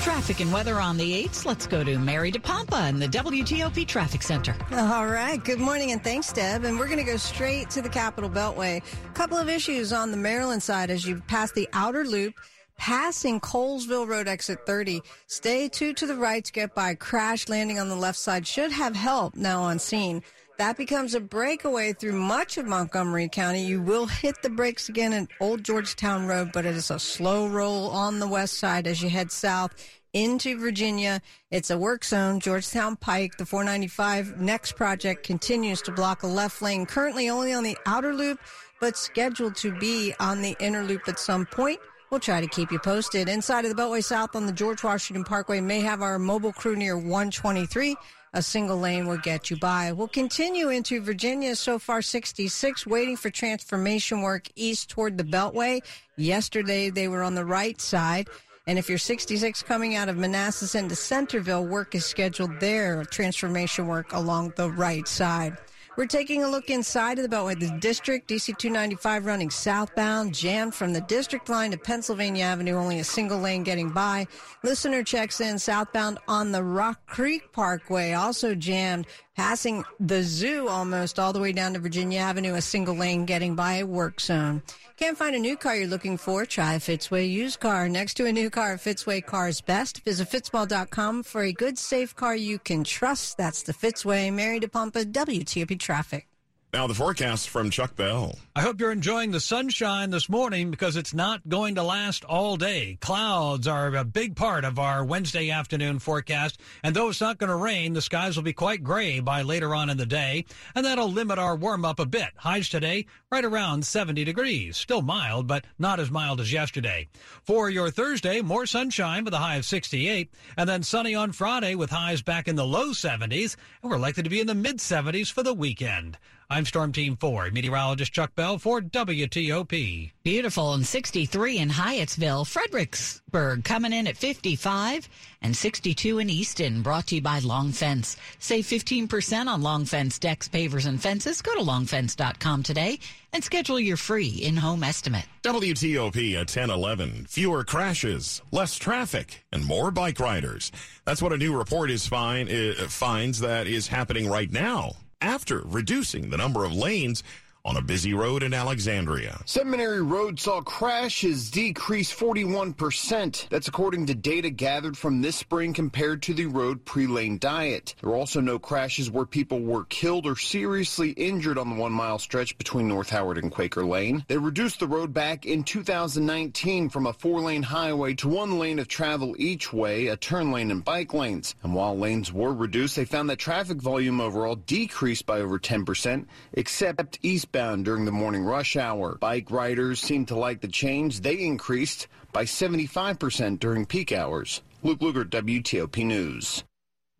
Traffic 0.02 0.40
and 0.40 0.50
weather 0.52 0.80
on 0.80 0.96
the 0.96 1.26
8s. 1.26 1.44
Let's 1.44 1.66
go 1.66 1.84
to 1.84 1.98
Mary 1.98 2.32
DePompa 2.32 2.88
in 2.88 2.98
the 2.98 3.08
WTOP 3.08 3.86
Traffic 3.86 4.22
Center. 4.22 4.56
All 4.72 5.06
right. 5.06 5.42
Good 5.42 5.60
morning 5.60 5.92
and 5.92 6.02
thanks, 6.02 6.32
Deb. 6.32 6.64
And 6.64 6.78
we're 6.78 6.86
going 6.86 6.98
to 6.98 7.04
go 7.04 7.18
straight 7.18 7.68
to 7.70 7.82
the 7.82 7.90
Capital 7.90 8.30
Beltway. 8.30 8.78
A 8.78 9.12
couple 9.12 9.36
of 9.36 9.50
issues 9.50 9.92
on 9.92 10.10
the 10.10 10.16
Maryland 10.16 10.62
side 10.62 10.88
as 10.88 11.04
you 11.06 11.20
pass 11.26 11.52
the 11.52 11.68
outer 11.74 12.04
loop 12.04 12.34
passing 12.76 13.40
Colesville 13.40 14.08
Road 14.08 14.28
exit 14.28 14.66
30. 14.66 15.00
Stay 15.26 15.68
two 15.68 15.92
to 15.94 16.06
the 16.06 16.16
right 16.16 16.44
to 16.44 16.52
get 16.52 16.74
by. 16.74 16.94
Crash 16.94 17.48
landing 17.48 17.78
on 17.78 17.88
the 17.88 17.96
left 17.96 18.18
side 18.18 18.46
should 18.46 18.72
have 18.72 18.96
help 18.96 19.36
now 19.36 19.62
on 19.62 19.78
scene. 19.78 20.22
That 20.56 20.76
becomes 20.76 21.16
a 21.16 21.20
breakaway 21.20 21.94
through 21.94 22.12
much 22.12 22.58
of 22.58 22.66
Montgomery 22.66 23.28
County. 23.28 23.64
You 23.64 23.82
will 23.82 24.06
hit 24.06 24.40
the 24.40 24.50
brakes 24.50 24.88
again 24.88 25.12
at 25.12 25.26
Old 25.40 25.64
Georgetown 25.64 26.26
Road, 26.26 26.50
but 26.52 26.64
it 26.64 26.76
is 26.76 26.92
a 26.92 26.98
slow 27.00 27.48
roll 27.48 27.90
on 27.90 28.20
the 28.20 28.28
west 28.28 28.58
side 28.58 28.86
as 28.86 29.02
you 29.02 29.08
head 29.08 29.32
south 29.32 29.74
into 30.12 30.56
Virginia. 30.56 31.20
It's 31.50 31.70
a 31.70 31.78
work 31.78 32.04
zone, 32.04 32.38
Georgetown 32.38 32.94
Pike. 32.94 33.36
The 33.36 33.44
495 33.44 34.40
next 34.40 34.76
project 34.76 35.24
continues 35.26 35.82
to 35.82 35.92
block 35.92 36.22
a 36.22 36.28
left 36.28 36.62
lane, 36.62 36.86
currently 36.86 37.28
only 37.28 37.52
on 37.52 37.64
the 37.64 37.76
outer 37.84 38.14
loop, 38.14 38.38
but 38.80 38.96
scheduled 38.96 39.56
to 39.56 39.76
be 39.80 40.14
on 40.20 40.40
the 40.40 40.56
inner 40.60 40.84
loop 40.84 41.08
at 41.08 41.18
some 41.18 41.46
point. 41.46 41.80
We'll 42.10 42.20
try 42.20 42.40
to 42.40 42.46
keep 42.46 42.70
you 42.70 42.78
posted. 42.78 43.28
Inside 43.28 43.64
of 43.64 43.74
the 43.74 43.82
Beltway 43.82 44.04
South 44.04 44.36
on 44.36 44.46
the 44.46 44.52
George 44.52 44.84
Washington 44.84 45.24
Parkway 45.24 45.60
may 45.60 45.80
have 45.80 46.00
our 46.00 46.16
mobile 46.16 46.52
crew 46.52 46.76
near 46.76 46.96
123. 46.96 47.96
A 48.36 48.42
single 48.42 48.76
lane 48.76 49.06
will 49.06 49.18
get 49.18 49.48
you 49.48 49.56
by. 49.56 49.92
We'll 49.92 50.08
continue 50.08 50.68
into 50.68 51.00
Virginia. 51.00 51.54
So 51.54 51.78
far, 51.78 52.02
66, 52.02 52.84
waiting 52.84 53.16
for 53.16 53.30
transformation 53.30 54.22
work 54.22 54.48
east 54.56 54.90
toward 54.90 55.16
the 55.16 55.24
Beltway. 55.24 55.82
Yesterday, 56.16 56.90
they 56.90 57.06
were 57.06 57.22
on 57.22 57.36
the 57.36 57.44
right 57.44 57.80
side. 57.80 58.28
And 58.66 58.76
if 58.76 58.88
you're 58.88 58.98
66 58.98 59.62
coming 59.62 59.94
out 59.94 60.08
of 60.08 60.16
Manassas 60.16 60.74
into 60.74 60.96
Centreville, 60.96 61.64
work 61.64 61.94
is 61.94 62.04
scheduled 62.04 62.58
there, 62.58 63.04
transformation 63.04 63.86
work 63.86 64.12
along 64.12 64.54
the 64.56 64.68
right 64.68 65.06
side. 65.06 65.56
We're 65.96 66.06
taking 66.06 66.42
a 66.42 66.48
look 66.48 66.70
inside 66.70 67.20
of 67.20 67.28
the 67.28 67.34
Beltway. 67.34 67.58
The 67.58 67.70
district, 67.78 68.28
DC 68.28 68.58
295 68.58 69.26
running 69.26 69.48
southbound, 69.50 70.34
jammed 70.34 70.74
from 70.74 70.92
the 70.92 71.00
district 71.02 71.48
line 71.48 71.70
to 71.70 71.78
Pennsylvania 71.78 72.44
Avenue, 72.44 72.74
only 72.74 72.98
a 72.98 73.04
single 73.04 73.38
lane 73.38 73.62
getting 73.62 73.90
by. 73.90 74.26
Listener 74.64 75.04
checks 75.04 75.40
in 75.40 75.56
southbound 75.56 76.18
on 76.26 76.50
the 76.50 76.64
Rock 76.64 77.06
Creek 77.06 77.52
Parkway, 77.52 78.12
also 78.12 78.56
jammed, 78.56 79.06
passing 79.36 79.84
the 80.00 80.22
zoo 80.22 80.68
almost 80.68 81.18
all 81.18 81.32
the 81.32 81.40
way 81.40 81.52
down 81.52 81.74
to 81.74 81.78
Virginia 81.78 82.20
Avenue, 82.20 82.54
a 82.54 82.60
single 82.60 82.94
lane 82.94 83.24
getting 83.24 83.54
by 83.54 83.74
a 83.74 83.86
work 83.86 84.20
zone. 84.20 84.62
Can't 84.96 85.18
find 85.18 85.34
a 85.34 85.40
new 85.40 85.56
car 85.56 85.76
you're 85.76 85.88
looking 85.88 86.16
for? 86.16 86.46
Try 86.46 86.74
a 86.74 86.78
Fitzway 86.78 87.28
used 87.28 87.60
car. 87.60 87.88
Next 87.88 88.14
to 88.14 88.26
a 88.26 88.32
new 88.32 88.48
car, 88.50 88.76
Fitzway 88.76 89.24
Cars 89.24 89.60
Best. 89.60 90.04
Visit 90.04 90.30
fitzmall.com 90.30 91.22
for 91.24 91.42
a 91.42 91.52
good, 91.52 91.78
safe 91.78 92.14
car 92.14 92.36
you 92.36 92.58
can 92.58 92.84
trust. 92.84 93.36
That's 93.36 93.62
the 93.62 93.72
Fitzway. 93.72 94.32
Mary 94.32 94.60
DePompa, 94.60 95.12
WTOP 95.12 95.78
Traffic. 95.80 96.28
Now, 96.74 96.88
the 96.88 96.94
forecast 96.94 97.50
from 97.50 97.70
Chuck 97.70 97.94
Bell. 97.94 98.36
I 98.56 98.62
hope 98.62 98.80
you're 98.80 98.90
enjoying 98.90 99.30
the 99.30 99.38
sunshine 99.38 100.10
this 100.10 100.28
morning 100.28 100.72
because 100.72 100.96
it's 100.96 101.14
not 101.14 101.48
going 101.48 101.76
to 101.76 101.84
last 101.84 102.24
all 102.24 102.56
day. 102.56 102.98
Clouds 103.00 103.68
are 103.68 103.94
a 103.94 104.02
big 104.02 104.34
part 104.34 104.64
of 104.64 104.80
our 104.80 105.04
Wednesday 105.04 105.50
afternoon 105.50 106.00
forecast, 106.00 106.60
and 106.82 106.92
though 106.92 107.10
it's 107.10 107.20
not 107.20 107.38
going 107.38 107.50
to 107.50 107.54
rain, 107.54 107.92
the 107.92 108.02
skies 108.02 108.34
will 108.34 108.42
be 108.42 108.52
quite 108.52 108.82
gray 108.82 109.20
by 109.20 109.42
later 109.42 109.72
on 109.72 109.88
in 109.88 109.98
the 109.98 110.04
day, 110.04 110.46
and 110.74 110.84
that'll 110.84 111.08
limit 111.12 111.38
our 111.38 111.54
warm 111.54 111.84
up 111.84 112.00
a 112.00 112.06
bit. 112.06 112.30
Highs 112.38 112.68
today 112.68 113.06
right 113.30 113.44
around 113.44 113.86
70 113.86 114.24
degrees. 114.24 114.76
Still 114.76 115.00
mild, 115.02 115.46
but 115.46 115.64
not 115.78 116.00
as 116.00 116.10
mild 116.10 116.40
as 116.40 116.52
yesterday. 116.52 117.06
For 117.44 117.70
your 117.70 117.88
Thursday, 117.92 118.40
more 118.40 118.66
sunshine 118.66 119.24
with 119.24 119.34
a 119.34 119.38
high 119.38 119.56
of 119.56 119.64
68, 119.64 120.28
and 120.56 120.68
then 120.68 120.82
sunny 120.82 121.14
on 121.14 121.30
Friday 121.30 121.76
with 121.76 121.90
highs 121.90 122.20
back 122.20 122.48
in 122.48 122.56
the 122.56 122.66
low 122.66 122.88
70s, 122.88 123.54
and 123.80 123.92
we're 123.92 123.96
likely 123.96 124.24
to 124.24 124.30
be 124.30 124.40
in 124.40 124.48
the 124.48 124.56
mid 124.56 124.78
70s 124.78 125.30
for 125.30 125.44
the 125.44 125.54
weekend. 125.54 126.18
I'm 126.50 126.66
Storm 126.66 126.92
Team 126.92 127.16
4, 127.16 127.52
meteorologist 127.52 128.12
Chuck 128.12 128.34
Bell 128.34 128.58
for 128.58 128.82
WTOP. 128.82 130.12
Beautiful 130.22 130.74
and 130.74 130.86
63 130.86 131.58
in 131.58 131.70
Hyattsville, 131.70 132.46
Fredericksburg 132.46 133.64
coming 133.64 133.94
in 133.94 134.06
at 134.06 134.18
55 134.18 135.08
and 135.40 135.56
62 135.56 136.18
in 136.18 136.28
Easton, 136.28 136.82
brought 136.82 137.06
to 137.06 137.14
you 137.14 137.22
by 137.22 137.38
Long 137.38 137.72
Fence. 137.72 138.18
Save 138.40 138.66
15% 138.66 139.46
on 139.46 139.62
Long 139.62 139.86
Fence 139.86 140.18
decks, 140.18 140.46
pavers, 140.46 140.86
and 140.86 141.00
fences. 141.00 141.40
Go 141.40 141.54
to 141.54 141.62
longfence.com 141.62 142.62
today 142.62 142.98
and 143.32 143.42
schedule 143.42 143.80
your 143.80 143.96
free 143.96 144.28
in-home 144.28 144.84
estimate. 144.84 145.24
WTOP 145.44 146.34
at 146.34 146.50
1011. 146.50 147.24
Fewer 147.26 147.64
crashes, 147.64 148.42
less 148.52 148.76
traffic, 148.76 149.46
and 149.50 149.64
more 149.64 149.90
bike 149.90 150.20
riders. 150.20 150.70
That's 151.06 151.22
what 151.22 151.32
a 151.32 151.38
new 151.38 151.56
report 151.56 151.90
is 151.90 152.06
find, 152.06 152.50
uh, 152.50 152.86
finds 152.88 153.40
that 153.40 153.66
is 153.66 153.88
happening 153.88 154.28
right 154.28 154.52
now 154.52 154.92
after 155.24 155.62
reducing 155.64 156.28
the 156.28 156.36
number 156.36 156.64
of 156.64 156.72
lanes 156.72 157.22
on 157.66 157.78
a 157.78 157.82
busy 157.82 158.12
road 158.12 158.42
in 158.42 158.52
Alexandria. 158.52 159.40
Seminary 159.46 160.02
Road 160.02 160.38
saw 160.38 160.60
crashes 160.60 161.50
decrease 161.50 162.14
41%. 162.14 163.48
That's 163.48 163.68
according 163.68 164.04
to 164.06 164.14
data 164.14 164.50
gathered 164.50 164.98
from 164.98 165.22
this 165.22 165.36
spring 165.36 165.72
compared 165.72 166.22
to 166.24 166.34
the 166.34 166.44
road 166.44 166.84
pre-lane 166.84 167.38
diet. 167.38 167.94
There 168.02 168.10
were 168.10 168.16
also 168.16 168.42
no 168.42 168.58
crashes 168.58 169.10
where 169.10 169.24
people 169.24 169.60
were 169.60 169.84
killed 169.86 170.26
or 170.26 170.36
seriously 170.36 171.12
injured 171.12 171.56
on 171.56 171.70
the 171.70 171.76
one 171.76 171.92
mile 171.92 172.18
stretch 172.18 172.58
between 172.58 172.86
North 172.86 173.08
Howard 173.08 173.38
and 173.38 173.50
Quaker 173.50 173.86
Lane. 173.86 174.26
They 174.28 174.36
reduced 174.36 174.80
the 174.80 174.86
road 174.86 175.14
back 175.14 175.46
in 175.46 175.64
2019 175.64 176.90
from 176.90 177.06
a 177.06 177.14
four 177.14 177.40
lane 177.40 177.62
highway 177.62 178.12
to 178.16 178.28
one 178.28 178.58
lane 178.58 178.78
of 178.78 178.88
travel 178.88 179.34
each 179.38 179.72
way, 179.72 180.08
a 180.08 180.18
turn 180.18 180.52
lane 180.52 180.70
and 180.70 180.84
bike 180.84 181.14
lanes. 181.14 181.54
And 181.62 181.74
while 181.74 181.96
lanes 181.96 182.30
were 182.30 182.52
reduced, 182.52 182.96
they 182.96 183.06
found 183.06 183.30
that 183.30 183.38
traffic 183.38 183.78
volume 183.78 184.20
overall 184.20 184.56
decreased 184.56 185.24
by 185.24 185.40
over 185.40 185.58
10%, 185.58 186.26
except 186.52 187.18
during 187.54 188.04
the 188.04 188.12
morning 188.12 188.44
rush 188.44 188.76
hour. 188.76 189.16
Bike 189.20 189.50
riders 189.50 190.00
seem 190.00 190.26
to 190.26 190.34
like 190.36 190.60
the 190.60 190.68
change. 190.68 191.20
They 191.20 191.38
increased 191.38 192.08
by 192.32 192.44
75% 192.44 193.60
during 193.60 193.86
peak 193.86 194.10
hours. 194.12 194.60
Luke 194.82 194.98
Lukert, 194.98 195.30
WTOP 195.30 196.04
News. 196.04 196.64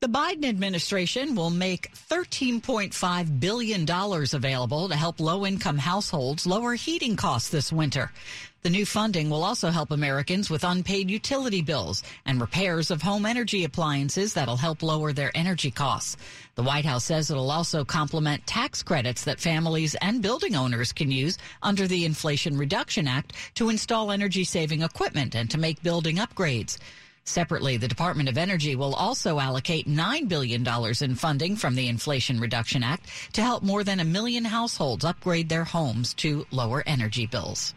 The 0.01 0.09
Biden 0.09 0.45
administration 0.45 1.35
will 1.35 1.51
make 1.51 1.91
$13.5 1.95 3.41
billion 3.41 3.87
available 3.89 4.89
to 4.89 4.97
help 4.97 5.21
low 5.21 5.47
income 5.47 5.79
households 5.79 6.47
lower 6.47 6.75
heating 6.75 7.17
costs 7.17 7.49
this 7.49 7.73
winter. 7.73 8.13
The 8.65 8.71
new 8.71 8.87
funding 8.87 9.29
will 9.29 9.45
also 9.45 9.69
help 9.69 9.91
Americans 9.91 10.49
with 10.49 10.65
unpaid 10.65 11.11
utility 11.11 11.61
bills 11.61 12.03
and 12.25 12.41
repairs 12.41 12.91
of 12.91 13.03
home 13.03 13.27
energy 13.27 13.65
appliances 13.65 14.33
that'll 14.33 14.57
help 14.57 14.83
lower 14.83 15.13
their 15.13 15.31
energy 15.35 15.71
costs. 15.71 16.17
The 16.55 16.63
White 16.63 16.87
House 16.87 17.05
says 17.05 17.31
it'll 17.31 17.51
also 17.51 17.85
complement 17.85 18.47
tax 18.47 18.83
credits 18.83 19.25
that 19.25 19.39
families 19.39 19.97
and 19.97 20.23
building 20.23 20.57
owners 20.57 20.95
can 20.95 21.11
use 21.11 21.37
under 21.63 21.87
the 21.87 22.07
Inflation 22.07 22.57
Reduction 22.57 23.07
Act 23.07 23.35
to 23.57 23.69
install 23.69 24.11
energy 24.11 24.45
saving 24.45 24.81
equipment 24.81 25.35
and 25.35 25.51
to 25.51 25.59
make 25.59 25.83
building 25.83 26.17
upgrades. 26.17 26.79
Separately, 27.25 27.77
the 27.77 27.87
Department 27.87 28.31
of 28.31 28.39
Energy 28.39 28.77
will 28.77 28.95
also 28.95 29.41
allocate 29.41 29.87
$9 29.87 30.27
billion 30.27 30.67
in 31.03 31.15
funding 31.17 31.57
from 31.57 31.75
the 31.75 31.89
Inflation 31.89 32.41
Reduction 32.41 32.83
Act 32.83 33.11
to 33.35 33.43
help 33.43 33.63
more 33.63 33.85
than 33.85 34.01
a 34.01 34.05
million 34.07 34.47
households 34.47 35.05
upgrade 35.05 35.51
their 35.51 35.65
homes 35.65 36.15
to 36.15 36.47
lower 36.51 36.83
energy 36.87 37.27
bills. 37.27 37.75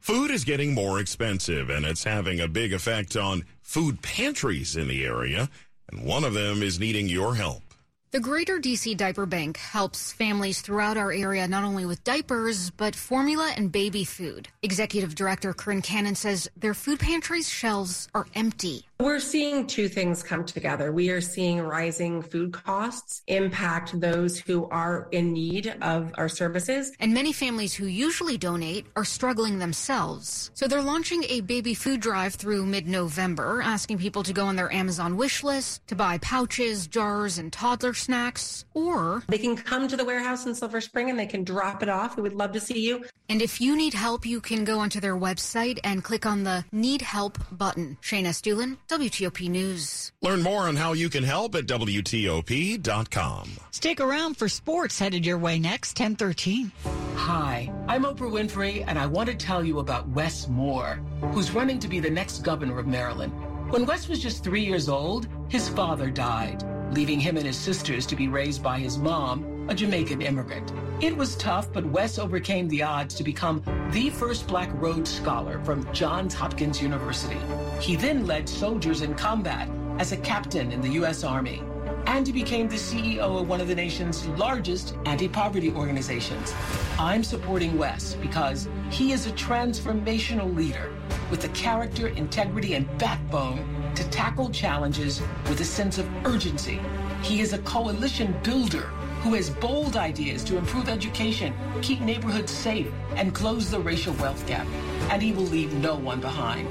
Food 0.00 0.30
is 0.30 0.44
getting 0.44 0.74
more 0.74 1.00
expensive, 1.00 1.70
and 1.70 1.84
it's 1.84 2.04
having 2.04 2.40
a 2.40 2.48
big 2.48 2.72
effect 2.72 3.16
on 3.16 3.44
food 3.60 4.00
pantries 4.00 4.76
in 4.76 4.88
the 4.88 5.04
area, 5.04 5.50
and 5.90 6.04
one 6.04 6.24
of 6.24 6.34
them 6.34 6.62
is 6.62 6.80
needing 6.80 7.08
your 7.08 7.34
help. 7.34 7.62
The 8.10 8.20
Greater 8.20 8.58
DC 8.58 8.96
Diaper 8.96 9.26
Bank 9.26 9.58
helps 9.58 10.12
families 10.12 10.62
throughout 10.62 10.96
our 10.96 11.12
area 11.12 11.46
not 11.46 11.62
only 11.62 11.84
with 11.84 12.04
diapers, 12.04 12.70
but 12.70 12.96
formula 12.96 13.52
and 13.54 13.70
baby 13.70 14.02
food. 14.02 14.48
Executive 14.62 15.14
Director 15.14 15.52
Corinne 15.52 15.82
Cannon 15.82 16.14
says 16.14 16.48
their 16.56 16.72
food 16.72 17.00
pantry's 17.00 17.50
shelves 17.50 18.08
are 18.14 18.26
empty. 18.34 18.87
We're 19.00 19.20
seeing 19.20 19.68
two 19.68 19.88
things 19.88 20.24
come 20.24 20.44
together. 20.44 20.90
We 20.90 21.10
are 21.10 21.20
seeing 21.20 21.60
rising 21.60 22.20
food 22.20 22.52
costs 22.52 23.22
impact 23.28 24.00
those 24.00 24.40
who 24.40 24.68
are 24.70 25.06
in 25.12 25.32
need 25.32 25.72
of 25.82 26.10
our 26.18 26.28
services. 26.28 26.90
And 26.98 27.14
many 27.14 27.32
families 27.32 27.74
who 27.74 27.86
usually 27.86 28.36
donate 28.36 28.86
are 28.96 29.04
struggling 29.04 29.60
themselves. 29.60 30.50
So 30.54 30.66
they're 30.66 30.82
launching 30.82 31.22
a 31.28 31.42
baby 31.42 31.74
food 31.74 32.00
drive 32.00 32.34
through 32.34 32.66
mid 32.66 32.88
November, 32.88 33.62
asking 33.62 33.98
people 33.98 34.24
to 34.24 34.32
go 34.32 34.46
on 34.46 34.56
their 34.56 34.72
Amazon 34.72 35.16
wish 35.16 35.44
list 35.44 35.86
to 35.86 35.94
buy 35.94 36.18
pouches, 36.18 36.88
jars, 36.88 37.38
and 37.38 37.52
toddler 37.52 37.94
snacks, 37.94 38.64
or 38.74 39.22
they 39.28 39.38
can 39.38 39.54
come 39.54 39.86
to 39.86 39.96
the 39.96 40.04
warehouse 40.04 40.44
in 40.44 40.56
Silver 40.56 40.80
Spring 40.80 41.08
and 41.08 41.16
they 41.16 41.26
can 41.26 41.44
drop 41.44 41.84
it 41.84 41.88
off. 41.88 42.16
We 42.16 42.22
would 42.24 42.34
love 42.34 42.50
to 42.50 42.60
see 42.60 42.80
you. 42.80 43.04
And 43.28 43.42
if 43.42 43.60
you 43.60 43.76
need 43.76 43.94
help, 43.94 44.26
you 44.26 44.40
can 44.40 44.64
go 44.64 44.80
onto 44.80 44.98
their 44.98 45.16
website 45.16 45.78
and 45.84 46.02
click 46.02 46.26
on 46.26 46.42
the 46.42 46.64
Need 46.72 47.02
Help 47.02 47.38
button. 47.52 47.98
Shayna 48.00 48.28
Estulin, 48.28 48.78
WTOP 48.88 49.50
News. 49.50 50.12
Learn 50.22 50.40
more 50.42 50.62
on 50.62 50.74
how 50.74 50.94
you 50.94 51.10
can 51.10 51.22
help 51.22 51.54
at 51.54 51.66
WTOP.com. 51.66 53.50
Stick 53.70 54.00
around 54.00 54.38
for 54.38 54.48
sports 54.48 54.98
headed 54.98 55.26
your 55.26 55.36
way 55.36 55.58
next, 55.58 56.00
1013. 56.00 56.72
Hi, 57.14 57.70
I'm 57.86 58.04
Oprah 58.04 58.30
Winfrey, 58.30 58.84
and 58.86 58.98
I 58.98 59.04
want 59.04 59.28
to 59.28 59.34
tell 59.34 59.62
you 59.62 59.80
about 59.80 60.08
Wes 60.08 60.48
Moore, 60.48 61.02
who's 61.32 61.50
running 61.50 61.78
to 61.80 61.88
be 61.88 62.00
the 62.00 62.08
next 62.08 62.38
governor 62.38 62.78
of 62.78 62.86
Maryland. 62.86 63.32
When 63.70 63.84
Wes 63.84 64.08
was 64.08 64.20
just 64.20 64.42
three 64.42 64.64
years 64.64 64.88
old, 64.88 65.28
his 65.48 65.68
father 65.68 66.10
died, 66.10 66.64
leaving 66.92 67.20
him 67.20 67.36
and 67.36 67.46
his 67.46 67.56
sisters 67.56 68.06
to 68.06 68.16
be 68.16 68.28
raised 68.28 68.62
by 68.62 68.78
his 68.78 68.98
mom, 68.98 69.66
a 69.68 69.74
Jamaican 69.74 70.22
immigrant. 70.22 70.72
It 71.00 71.16
was 71.16 71.36
tough, 71.36 71.72
but 71.72 71.86
Wes 71.86 72.18
overcame 72.18 72.68
the 72.68 72.82
odds 72.82 73.14
to 73.16 73.22
become 73.22 73.62
the 73.92 74.10
first 74.10 74.46
Black 74.48 74.70
Rhodes 74.74 75.14
Scholar 75.14 75.62
from 75.64 75.90
Johns 75.92 76.34
Hopkins 76.34 76.82
University. 76.82 77.38
He 77.80 77.96
then 77.96 78.26
led 78.26 78.48
soldiers 78.48 79.02
in 79.02 79.14
combat 79.14 79.68
as 79.98 80.12
a 80.12 80.16
captain 80.16 80.72
in 80.72 80.80
the 80.80 80.88
U.S. 80.90 81.24
Army, 81.24 81.62
and 82.06 82.26
he 82.26 82.32
became 82.32 82.68
the 82.68 82.76
CEO 82.76 83.40
of 83.40 83.48
one 83.48 83.60
of 83.60 83.68
the 83.68 83.74
nation's 83.74 84.26
largest 84.28 84.96
anti-poverty 85.04 85.72
organizations. 85.72 86.54
I'm 86.98 87.22
supporting 87.22 87.76
Wes 87.76 88.14
because 88.14 88.68
he 88.90 89.12
is 89.12 89.26
a 89.26 89.32
transformational 89.32 90.54
leader 90.54 90.92
with 91.30 91.42
the 91.42 91.48
character, 91.50 92.08
integrity, 92.08 92.74
and 92.74 92.86
backbone 92.98 93.87
to 93.98 94.08
tackle 94.10 94.48
challenges 94.50 95.20
with 95.48 95.60
a 95.60 95.64
sense 95.64 95.98
of 95.98 96.08
urgency. 96.24 96.80
He 97.20 97.40
is 97.40 97.52
a 97.52 97.58
coalition 97.58 98.32
builder 98.44 98.86
who 99.22 99.34
has 99.34 99.50
bold 99.50 99.96
ideas 99.96 100.44
to 100.44 100.56
improve 100.56 100.88
education, 100.88 101.52
keep 101.82 102.00
neighborhoods 102.00 102.52
safe, 102.52 102.86
and 103.16 103.34
close 103.34 103.72
the 103.72 103.80
racial 103.80 104.14
wealth 104.14 104.46
gap. 104.46 104.68
And 105.10 105.20
he 105.20 105.32
will 105.32 105.50
leave 105.50 105.74
no 105.74 105.96
one 105.96 106.20
behind. 106.20 106.68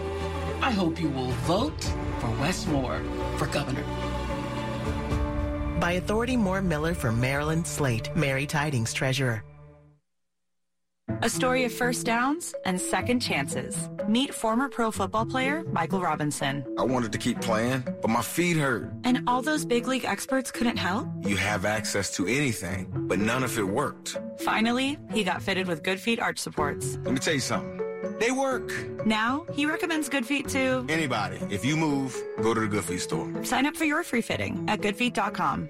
I 0.63 0.72
hope 0.72 1.01
you 1.01 1.10
will 1.10 1.31
vote 1.46 1.84
for 2.19 2.29
Wes 2.39 2.65
Moore 2.65 3.01
for 3.36 3.48
governor. 3.48 3.84
By 5.81 5.93
authority 5.93 6.38
Moore 6.38 6.62
Miller 6.62 6.93
for 6.93 7.12
Maryland 7.12 7.67
Slate, 7.67 8.10
Mary 8.15 8.46
Tidings, 8.46 8.93
Treasurer. 8.93 9.43
A 11.24 11.30
story 11.30 11.64
of 11.64 11.74
first 11.74 12.06
downs 12.06 12.54
and 12.66 12.80
second 12.80 13.22
chances. 13.22 13.90
Meet 14.08 14.34
former 14.34 14.70
pro 14.70 14.92
football 14.92 15.26
player 15.26 15.64
Michael 15.72 16.02
Robinson. 16.02 16.64
I 16.78 16.84
wanted 16.84 17.12
to 17.14 17.18
keep 17.18 17.42
playing, 17.42 17.84
but 18.02 18.10
my 18.10 18.22
feet 18.22 18.58
hurt. 18.58 18.92
And 19.04 19.24
all 19.28 19.42
those 19.42 19.66
big 19.66 19.88
league 19.88 20.06
experts 20.06 20.52
couldn't 20.52 20.78
help? 20.78 21.08
You 21.26 21.36
have 21.38 21.66
access 21.66 22.14
to 22.18 22.28
anything, 22.28 22.88
but 23.08 23.20
none 23.20 23.44
of 23.44 23.58
it 23.58 23.64
worked. 23.68 24.18
Finally, 24.40 24.98
he 25.12 25.24
got 25.24 25.42
fitted 25.42 25.68
with 25.68 25.82
Good 25.84 26.00
Feet 26.00 26.20
arch 26.20 26.40
supports. 26.40 26.98
Let 27.04 27.14
me 27.14 27.20
tell 27.20 27.34
you 27.34 27.40
something. 27.40 27.82
They 28.20 28.32
work. 28.32 28.72
Now, 29.06 29.46
he 29.54 29.66
recommends 29.66 30.10
Good 30.10 30.26
Feet 30.26 30.48
to 30.50 30.86
anybody. 30.88 31.40
If 31.50 31.66
you 31.66 31.78
move, 31.78 32.16
go 32.42 32.54
to 32.54 32.60
the 32.62 32.68
Good 32.68 32.84
Feet 32.84 33.02
store. 33.02 33.44
Sign 33.44 33.66
up 33.66 33.76
for 33.76 33.86
your 33.86 34.04
free 34.04 34.22
fitting 34.22 34.66
at 34.68 34.82
goodfeet.com 34.82 35.70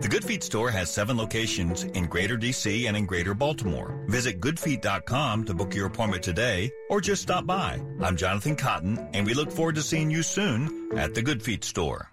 The 0.00 0.08
Good 0.08 0.24
Feet 0.24 0.42
store 0.42 0.70
has 0.70 0.90
seven 0.90 1.18
locations 1.18 1.84
in 1.84 2.06
Greater 2.06 2.38
DC 2.38 2.88
and 2.88 2.96
in 2.96 3.04
Greater 3.04 3.34
Baltimore. 3.34 4.02
Visit 4.08 4.40
goodfeet.com 4.40 5.44
to 5.44 5.52
book 5.52 5.74
your 5.74 5.88
appointment 5.88 6.22
today 6.22 6.70
or 6.88 7.02
just 7.02 7.20
stop 7.20 7.44
by. 7.44 7.78
I'm 8.00 8.16
Jonathan 8.16 8.56
Cotton, 8.56 8.98
and 9.12 9.26
we 9.26 9.34
look 9.34 9.52
forward 9.52 9.74
to 9.74 9.82
seeing 9.82 10.10
you 10.10 10.22
soon 10.22 10.96
at 10.96 11.14
the 11.14 11.20
Good 11.20 11.42
Feet 11.42 11.64
store. 11.64 12.10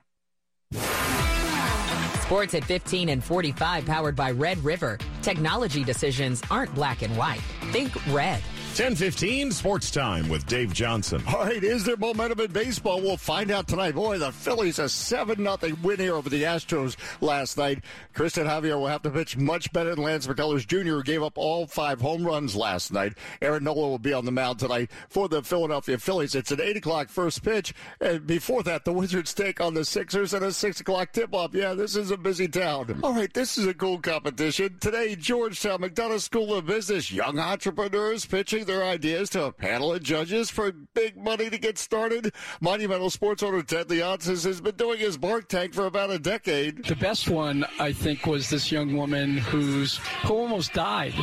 Sports 2.23 2.55
at 2.55 2.65
15 2.65 3.07
and 3.07 3.23
45 3.23 3.85
powered 3.85 4.17
by 4.17 4.31
Red 4.31 4.61
River. 4.65 4.97
Technology 5.21 5.85
decisions 5.85 6.41
aren't 6.51 6.75
black 6.75 7.03
and 7.03 7.15
white. 7.15 7.39
Think 7.71 7.95
red. 8.13 8.41
1015 8.77 9.51
sports 9.51 9.89
time 9.89 10.29
with 10.29 10.45
Dave 10.45 10.71
Johnson. 10.71 11.19
All 11.29 11.45
right, 11.45 11.63
is 11.63 11.83
there 11.83 11.97
momentum 11.97 12.41
in 12.41 12.51
baseball? 12.51 13.01
We'll 13.01 13.17
find 13.17 13.49
out 13.49 13.67
tonight. 13.67 13.95
Boy, 13.95 14.19
the 14.19 14.31
Phillies 14.31 14.77
a 14.77 14.87
7 14.87 15.35
0 15.35 15.57
win 15.81 15.97
here 15.97 16.13
over 16.13 16.29
the 16.29 16.43
Astros 16.43 16.95
last 17.19 17.57
night. 17.57 17.83
Cristian 18.13 18.45
Javier 18.45 18.79
will 18.79 18.85
have 18.85 19.01
to 19.01 19.09
pitch 19.09 19.35
much 19.35 19.73
better 19.73 19.95
than 19.95 20.03
Lance 20.03 20.27
McCullers 20.27 20.67
Jr., 20.67 20.91
who 20.91 21.01
gave 21.01 21.23
up 21.23 21.39
all 21.39 21.65
five 21.65 21.99
home 21.99 22.23
runs 22.23 22.55
last 22.55 22.93
night. 22.93 23.13
Aaron 23.41 23.63
Nola 23.63 23.89
will 23.89 23.97
be 23.97 24.13
on 24.13 24.25
the 24.25 24.31
mound 24.31 24.59
tonight 24.59 24.91
for 25.09 25.27
the 25.27 25.41
Philadelphia 25.41 25.97
Phillies. 25.97 26.35
It's 26.35 26.51
an 26.51 26.61
8 26.61 26.77
o'clock 26.77 27.09
first 27.09 27.43
pitch. 27.43 27.73
And 27.99 28.27
before 28.27 28.61
that, 28.61 28.85
the 28.85 28.93
Wizards 28.93 29.33
take 29.33 29.59
on 29.59 29.73
the 29.73 29.85
Sixers 29.85 30.35
and 30.35 30.45
a 30.45 30.51
6 30.51 30.81
o'clock 30.81 31.13
tip 31.13 31.33
off. 31.33 31.55
Yeah, 31.55 31.73
this 31.73 31.95
is 31.95 32.11
a 32.11 32.17
busy 32.17 32.47
town. 32.47 32.99
All 33.01 33.13
right, 33.13 33.33
this 33.33 33.57
is 33.57 33.65
a 33.65 33.73
cool 33.73 33.97
competition. 33.97 34.77
Today, 34.79 35.15
Georgetown 35.15 35.79
McDonough 35.79 36.21
School 36.21 36.53
of 36.53 36.67
Business, 36.67 37.11
young 37.11 37.39
entrepreneurs 37.39 38.27
pitching 38.27 38.66
their 38.67 38.83
ideas 38.83 39.29
to 39.31 39.45
a 39.45 39.51
panel 39.51 39.93
of 39.93 40.03
judges 40.03 40.49
for 40.49 40.71
big 40.71 41.17
money 41.17 41.49
to 41.49 41.57
get 41.57 41.77
started. 41.77 42.33
Monumental 42.61 43.09
sports 43.09 43.41
owner 43.41 43.63
Ted 43.63 43.87
Leonsis 43.87 44.45
has 44.45 44.61
been 44.61 44.75
doing 44.75 44.99
his 44.99 45.17
bark 45.17 45.47
tank 45.47 45.73
for 45.73 45.85
about 45.85 46.11
a 46.11 46.19
decade. 46.19 46.85
The 46.85 46.95
best 46.95 47.29
one, 47.29 47.65
I 47.79 47.91
think, 47.91 48.25
was 48.25 48.49
this 48.49 48.71
young 48.71 48.95
woman 48.95 49.37
who's 49.37 49.97
who 50.23 50.35
almost 50.35 50.73
died, 50.73 51.13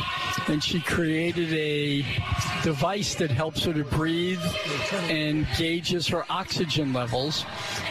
and 0.47 0.63
she 0.63 0.81
created 0.81 1.53
a 1.53 2.05
device 2.63 3.15
that 3.15 3.29
helps 3.29 3.63
her 3.63 3.73
to 3.73 3.83
breathe 3.83 4.41
and 5.09 5.47
gauges 5.57 6.07
her 6.07 6.25
oxygen 6.29 6.93
levels. 6.93 7.45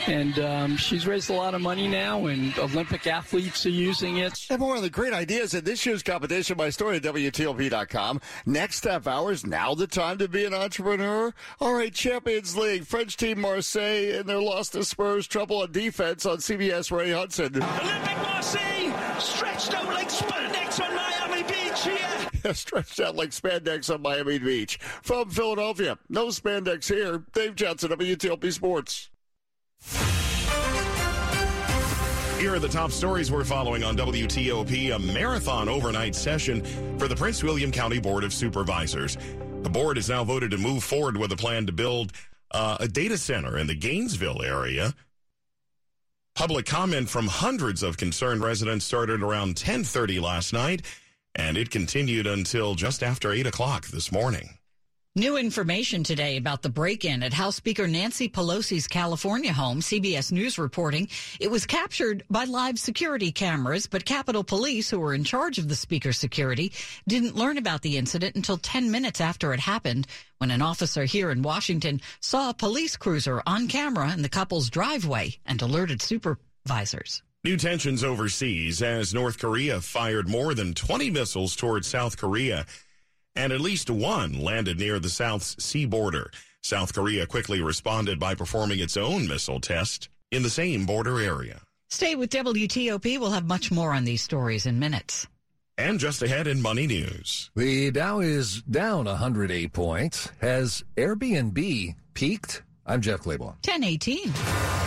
And 0.07 0.39
um, 0.39 0.77
she's 0.77 1.07
raised 1.07 1.31
a 1.31 1.33
lot 1.33 1.55
of 1.55 1.61
money 1.61 1.89
now, 1.89 2.27
and 2.27 2.57
Olympic 2.59 3.07
athletes 3.07 3.65
are 3.67 3.71
using 3.71 4.19
it. 4.19 4.47
And 4.51 4.61
more 4.61 4.77
on 4.77 4.83
the 4.83 4.91
great 4.91 5.13
ideas 5.13 5.55
in 5.55 5.65
this 5.65 5.87
year's 5.87 6.03
competition 6.03 6.57
by 6.57 6.71
story 6.71 6.97
at 6.97 7.03
WTOP.com. 7.03 8.21
Next 8.47 8.85
half 8.85 9.07
hours, 9.07 9.44
now 9.47 9.75
the 9.75 9.87
time 9.87 10.19
to 10.19 10.29
be 10.29 10.45
an 10.45 10.55
entrepreneur. 10.55 11.33
All 11.61 11.75
right, 11.75 11.93
Champions 11.93 12.57
League, 12.57 12.87
French 12.87 13.17
team 13.17 13.41
Marseille 13.41 14.19
and 14.19 14.29
their 14.29 14.41
loss 14.41 14.71
to 14.71 14.85
Spurs, 14.85 15.27
trouble 15.27 15.63
on 15.63 15.73
defense 15.73 16.27
on 16.27 16.39
CBS 16.39 16.91
Ray 16.91 17.11
Hudson. 17.11 17.51
Olympique 17.51 18.23
Marseille 18.23 19.21
stretched 19.21 19.75
out 19.75 19.87
like 19.87 20.09
spandex 20.09 20.81
on 20.85 20.95
Miami 20.95 21.43
Beach 21.43 21.85
here. 21.85 22.55
stretched 22.55 23.01
out 23.01 23.17
like 23.17 23.31
spandex 23.31 23.93
on 23.93 24.03
Miami 24.03 24.39
Beach. 24.39 24.79
From 25.03 25.31
Philadelphia, 25.31 25.99
no 26.09 26.27
spandex 26.29 26.89
here. 26.93 27.25
Dave 27.33 27.55
Johnson, 27.55 27.91
WTOP 27.91 28.53
Sports. 28.53 29.11
Here 32.39 32.55
are 32.55 32.59
the 32.59 32.69
top 32.69 32.91
stories 32.91 33.31
we're 33.31 33.45
following 33.45 33.85
on 33.85 33.97
WTOP. 33.97 34.95
A 34.95 34.99
marathon 34.99 35.69
overnight 35.69 36.15
session 36.15 36.63
for 36.99 37.09
the 37.09 37.17
Prince 37.17 37.43
William 37.43 37.71
County 37.71 37.99
Board 37.99 38.25
of 38.25 38.35
Supervisors. 38.35 39.17
The 39.63 39.71
board 39.71 39.97
has 39.97 40.09
now 40.09 40.25
voted 40.25 40.51
to 40.51 40.59
move 40.59 40.85
forward 40.85 41.17
with 41.17 41.33
a 41.33 41.37
plan 41.37 41.65
to 41.67 41.73
build 41.73 42.13
uh, 42.51 42.77
a 42.81 42.89
data 42.89 43.17
center 43.17 43.57
in 43.57 43.67
the 43.67 43.75
Gainesville 43.75 44.43
area. 44.43 44.93
Public 46.35 46.67
comment 46.67 47.09
from 47.09 47.29
hundreds 47.29 47.83
of 47.83 47.97
concerned 47.97 48.43
residents 48.43 48.85
started 48.85 49.23
around 49.23 49.55
10:30 49.55 50.21
last 50.21 50.53
night, 50.53 50.83
and 51.35 51.57
it 51.57 51.71
continued 51.71 52.27
until 52.27 52.75
just 52.75 53.03
after 53.03 53.33
8 53.33 53.47
o'clock 53.47 53.87
this 53.87 54.11
morning. 54.13 54.54
New 55.17 55.37
information 55.37 56.03
today 56.03 56.37
about 56.37 56.63
the 56.63 56.69
break-in 56.69 57.23
at 57.23 57.33
House 57.33 57.55
Speaker 57.55 57.87
Nancy 57.87 58.29
Pelosi's 58.29 58.89
California 58.89 59.53
home. 59.53 59.79
CBS 59.79 60.33
News 60.33 60.59
reporting 60.59 61.07
it 61.39 61.49
was 61.49 61.67
captured 61.67 62.25
by 62.31 62.47
live 62.47 62.81
security 62.81 63.31
cameras, 63.31 63.87
but 63.87 64.05
Capitol 64.05 64.43
Police, 64.43 64.91
who 64.91 64.99
were 64.99 65.15
in 65.15 65.23
charge 65.23 65.59
of 65.59 65.69
the 65.69 65.77
Speaker's 65.77 66.19
security, 66.19 66.73
didn't 67.07 67.37
learn 67.37 67.59
about 67.59 67.83
the 67.83 67.97
incident 67.97 68.35
until 68.35 68.59
10 68.59 68.91
minutes 68.91 69.21
after 69.21 69.55
it 69.55 69.61
happened 69.61 70.09
when 70.39 70.51
an 70.51 70.63
officer 70.63 71.05
here 71.05 71.31
in 71.31 71.43
Washington 71.43 72.01
saw 72.19 72.51
a 72.51 72.55
police 72.55 72.97
cruiser 72.97 73.41
on 73.47 73.69
camera 73.69 74.13
in 74.13 74.23
the 74.23 74.29
couple's 74.29 74.69
driveway 74.69 75.39
and 75.47 75.63
alerted 75.63 76.03
supervisors. 76.03 77.23
New 77.45 77.57
tensions 77.57 78.03
overseas 78.03 78.83
as 78.83 79.15
North 79.15 79.39
Korea 79.39 79.81
fired 79.81 80.29
more 80.29 80.55
than 80.55 80.75
20 80.75 81.11
missiles 81.11 81.55
towards 81.55 81.87
South 81.87 82.17
Korea 82.17 82.67
and 83.37 83.53
at 83.53 83.61
least 83.61 83.91
one 83.91 84.41
landed 84.41 84.79
near 84.79 84.99
the 84.99 85.09
South's 85.09 85.63
sea 85.63 85.87
border. 85.87 86.31
South 86.63 86.95
Korea 86.95 87.27
quickly 87.27 87.61
responded 87.61 88.19
by 88.19 88.35
performing 88.35 88.79
its 88.79 88.97
own 88.97 89.29
missile 89.29 89.61
test 89.61 90.09
in 90.31 90.43
the 90.43 90.51
same 90.51 90.87
border 90.87 91.21
area. 91.21 91.61
Stay 91.91 92.15
with 92.15 92.31
WTOP. 92.31 93.19
We'll 93.19 93.31
have 93.31 93.47
much 93.47 93.71
more 93.71 93.93
on 93.93 94.05
these 94.05 94.23
stories 94.23 94.67
in 94.67 94.79
minutes. 94.79 95.27
And 95.77 95.99
just 95.99 96.23
ahead 96.23 96.47
in 96.47 96.63
Money 96.63 96.87
News. 96.87 97.51
The 97.57 97.91
Dow 97.91 98.21
is 98.21 98.63
down 98.63 99.07
108 99.07 99.73
points. 99.73 100.31
Has 100.41 100.85
Airbnb 100.97 101.95
peaked? 102.15 102.63
I'm 102.87 103.01
Jeff 103.01 103.21
Clabaugh. 103.21 103.57
1018. 103.67 104.84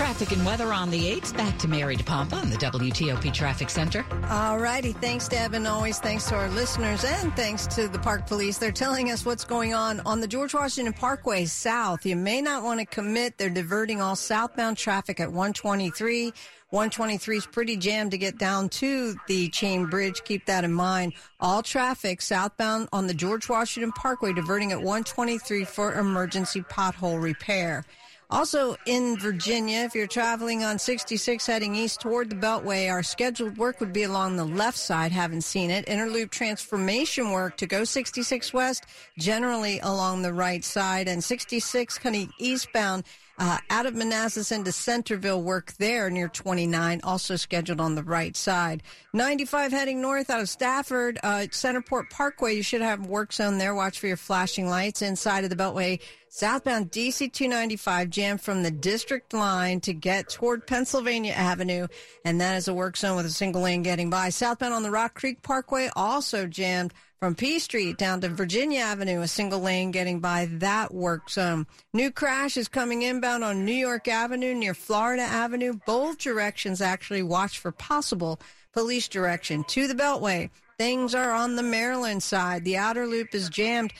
Traffic 0.00 0.32
and 0.32 0.46
weather 0.46 0.72
on 0.72 0.88
the 0.88 1.10
8th. 1.12 1.36
Back 1.36 1.58
to 1.58 1.68
Mary 1.68 1.94
DePompa 1.94 2.42
in 2.42 2.48
the 2.48 2.56
WTOP 2.56 3.34
Traffic 3.34 3.68
Center. 3.68 4.02
All 4.30 4.58
righty. 4.58 4.92
Thanks, 4.92 5.28
Deb. 5.28 5.52
And 5.52 5.66
always 5.66 5.98
thanks 5.98 6.26
to 6.30 6.36
our 6.36 6.48
listeners 6.48 7.04
and 7.04 7.36
thanks 7.36 7.66
to 7.66 7.86
the 7.86 7.98
Park 7.98 8.26
Police. 8.26 8.56
They're 8.56 8.72
telling 8.72 9.10
us 9.10 9.26
what's 9.26 9.44
going 9.44 9.74
on 9.74 10.00
on 10.06 10.22
the 10.22 10.26
George 10.26 10.54
Washington 10.54 10.94
Parkway 10.94 11.44
South. 11.44 12.06
You 12.06 12.16
may 12.16 12.40
not 12.40 12.62
want 12.62 12.80
to 12.80 12.86
commit. 12.86 13.36
They're 13.36 13.50
diverting 13.50 14.00
all 14.00 14.16
southbound 14.16 14.78
traffic 14.78 15.20
at 15.20 15.28
123. 15.28 16.32
123 16.70 17.36
is 17.36 17.46
pretty 17.46 17.76
jammed 17.76 18.12
to 18.12 18.18
get 18.18 18.38
down 18.38 18.70
to 18.70 19.14
the 19.26 19.50
chain 19.50 19.84
bridge. 19.84 20.24
Keep 20.24 20.46
that 20.46 20.64
in 20.64 20.72
mind. 20.72 21.12
All 21.40 21.62
traffic 21.62 22.22
southbound 22.22 22.88
on 22.90 23.06
the 23.06 23.12
George 23.12 23.50
Washington 23.50 23.92
Parkway 23.92 24.32
diverting 24.32 24.72
at 24.72 24.78
123 24.78 25.64
for 25.64 25.92
emergency 25.92 26.62
pothole 26.62 27.20
repair. 27.20 27.84
Also 28.32 28.76
in 28.86 29.18
Virginia, 29.18 29.80
if 29.80 29.92
you're 29.92 30.06
traveling 30.06 30.62
on 30.62 30.78
66 30.78 31.44
heading 31.44 31.74
east 31.74 32.00
toward 32.00 32.30
the 32.30 32.36
Beltway, 32.36 32.88
our 32.88 33.02
scheduled 33.02 33.58
work 33.58 33.80
would 33.80 33.92
be 33.92 34.04
along 34.04 34.36
the 34.36 34.44
left 34.44 34.78
side. 34.78 35.10
Haven't 35.10 35.40
seen 35.40 35.68
it. 35.68 35.86
Interloop 35.86 36.30
transformation 36.30 37.32
work 37.32 37.56
to 37.56 37.66
go 37.66 37.82
66 37.82 38.52
west, 38.52 38.86
generally 39.18 39.80
along 39.80 40.22
the 40.22 40.32
right 40.32 40.64
side, 40.64 41.08
and 41.08 41.24
66 41.24 41.98
coming 41.98 42.30
eastbound 42.38 43.02
Uh, 43.40 43.56
out 43.70 43.86
of 43.86 43.94
Manassas 43.94 44.52
into 44.52 44.70
Centreville, 44.70 45.42
work 45.42 45.72
there 45.78 46.10
near 46.10 46.28
29, 46.28 47.00
also 47.02 47.36
scheduled 47.36 47.80
on 47.80 47.94
the 47.94 48.02
right 48.02 48.36
side. 48.36 48.82
95 49.14 49.72
heading 49.72 50.02
north 50.02 50.28
out 50.28 50.42
of 50.42 50.48
Stafford, 50.50 51.18
uh, 51.22 51.46
Centerport 51.50 52.10
Parkway, 52.10 52.54
you 52.54 52.62
should 52.62 52.82
have 52.82 53.06
work 53.06 53.32
zone 53.32 53.56
there. 53.56 53.74
Watch 53.74 53.98
for 53.98 54.08
your 54.08 54.18
flashing 54.18 54.68
lights 54.68 55.00
inside 55.00 55.44
of 55.44 55.48
the 55.48 55.56
Beltway. 55.56 56.00
Southbound 56.28 56.90
DC 56.90 57.32
295 57.32 58.10
jammed 58.10 58.42
from 58.42 58.62
the 58.62 58.70
district 58.70 59.32
line 59.32 59.80
to 59.80 59.94
get 59.94 60.28
toward 60.28 60.66
Pennsylvania 60.66 61.32
Avenue, 61.32 61.86
and 62.26 62.42
that 62.42 62.58
is 62.58 62.68
a 62.68 62.74
work 62.74 62.98
zone 62.98 63.16
with 63.16 63.24
a 63.24 63.30
single 63.30 63.62
lane 63.62 63.82
getting 63.82 64.10
by. 64.10 64.28
Southbound 64.28 64.74
on 64.74 64.82
the 64.82 64.90
Rock 64.90 65.14
Creek 65.14 65.40
Parkway 65.40 65.88
also 65.96 66.46
jammed 66.46 66.92
from 67.20 67.34
P 67.34 67.58
Street 67.58 67.98
down 67.98 68.22
to 68.22 68.30
Virginia 68.30 68.80
Avenue, 68.80 69.20
a 69.20 69.28
single 69.28 69.60
lane 69.60 69.90
getting 69.90 70.20
by 70.20 70.48
that 70.52 70.94
work 70.94 71.28
zone. 71.28 71.66
New 71.92 72.10
crash 72.10 72.56
is 72.56 72.66
coming 72.66 73.02
inbound 73.02 73.44
on 73.44 73.66
New 73.66 73.74
York 73.74 74.08
Avenue 74.08 74.54
near 74.54 74.72
Florida 74.72 75.22
Avenue. 75.22 75.74
Both 75.86 76.16
directions 76.16 76.80
actually 76.80 77.22
watch 77.22 77.58
for 77.58 77.72
possible 77.72 78.40
police 78.72 79.06
direction 79.06 79.64
to 79.64 79.86
the 79.86 79.94
Beltway. 79.94 80.48
Things 80.78 81.14
are 81.14 81.32
on 81.32 81.56
the 81.56 81.62
Maryland 81.62 82.22
side. 82.22 82.64
The 82.64 82.78
outer 82.78 83.06
loop 83.06 83.34
is 83.34 83.50
jammed 83.50 83.92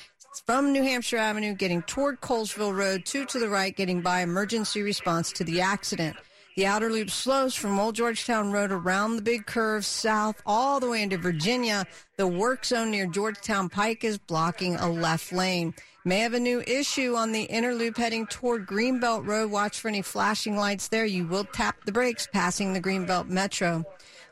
from 0.47 0.73
New 0.73 0.83
Hampshire 0.83 1.19
Avenue 1.19 1.53
getting 1.53 1.83
toward 1.83 2.23
Colesville 2.23 2.75
Road, 2.75 3.05
two 3.05 3.27
to 3.27 3.39
the 3.39 3.51
right 3.51 3.77
getting 3.77 4.01
by 4.01 4.23
emergency 4.23 4.81
response 4.81 5.31
to 5.33 5.45
the 5.45 5.61
accident. 5.61 6.17
The 6.57 6.67
outer 6.67 6.91
loop 6.91 7.11
slows 7.11 7.55
from 7.55 7.79
Old 7.79 7.95
Georgetown 7.95 8.51
Road 8.51 8.73
around 8.73 9.17
the 9.17 9.23
big 9.23 9.47
curve 9.47 9.85
south 9.87 10.43
all 10.45 10.81
the 10.81 10.91
way 10.91 11.03
into 11.03 11.17
Virginia. 11.17 11.87
The 12.17 12.27
work 12.27 12.65
zone 12.65 12.91
near 12.91 13.07
Georgetown 13.07 13.69
Pike 13.69 14.03
is 14.03 14.19
blocking 14.19 14.75
a 14.77 14.91
left 14.91 15.33
lane. 15.33 15.75
May 16.05 16.19
have 16.21 16.35
a 16.35 16.41
new 16.41 16.61
issue 16.63 17.15
on 17.15 17.31
the 17.33 17.43
inner 17.43 17.73
loop 17.73 17.97
heading 17.97 18.27
toward 18.27 18.67
Greenbelt 18.67 19.27
Road. 19.27 19.51
Watch 19.51 19.79
for 19.79 19.89
any 19.89 20.03
flashing 20.03 20.57
lights 20.57 20.89
there. 20.89 21.05
You 21.05 21.27
will 21.27 21.45
tap 21.45 21.85
the 21.85 21.93
brakes 21.93 22.27
passing 22.33 22.73
the 22.73 22.81
Greenbelt 22.81 23.29
Metro. 23.29 23.85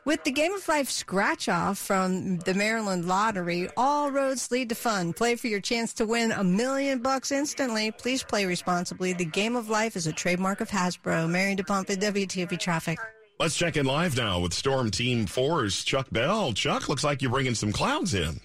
With 0.09 0.25
the 0.25 0.31
Game 0.31 0.55
of 0.55 0.66
Life 0.66 0.88
scratch 0.88 1.51
off 1.51 1.77
from 1.77 2.38
the 2.38 2.55
Maryland 2.55 3.05
Lottery, 3.05 3.68
all 3.77 4.11
roads 4.11 4.51
lead 4.51 4.71
to 4.71 4.75
fun. 4.75 5.12
Play 5.12 5.37
for 5.37 5.49
your 5.49 5.61
chance 5.61 5.92
to 5.92 6.07
win 6.07 6.33
a 6.33 6.42
million 6.42 7.01
bucks 7.01 7.31
instantly. 7.31 7.90
Please 7.90 8.23
play 8.23 8.47
responsibly. 8.47 9.12
The 9.12 9.27
Game 9.27 9.55
of 9.55 9.68
Life 9.68 9.97
is 9.97 10.07
a 10.07 10.12
trademark 10.14 10.62
of 10.62 10.71
Hasbro. 10.71 11.29
Mary 11.29 11.55
DePompa, 11.55 11.99
WTOP 11.99 12.59
Traffic. 12.59 12.99
Let's 13.38 13.55
check 13.55 13.77
in 13.77 13.85
live 13.85 14.16
now 14.16 14.40
with 14.40 14.55
Storm 14.55 14.90
Team 14.90 15.27
4's 15.27 15.85
Chuck 15.85 16.07
Bell. 16.11 16.55
Chuck, 16.55 16.88
looks 16.88 17.05
like 17.05 17.21
you're 17.21 17.31
bringing 17.31 17.55
some 17.55 17.71
clouds 17.71 18.14
in. 18.14 18.40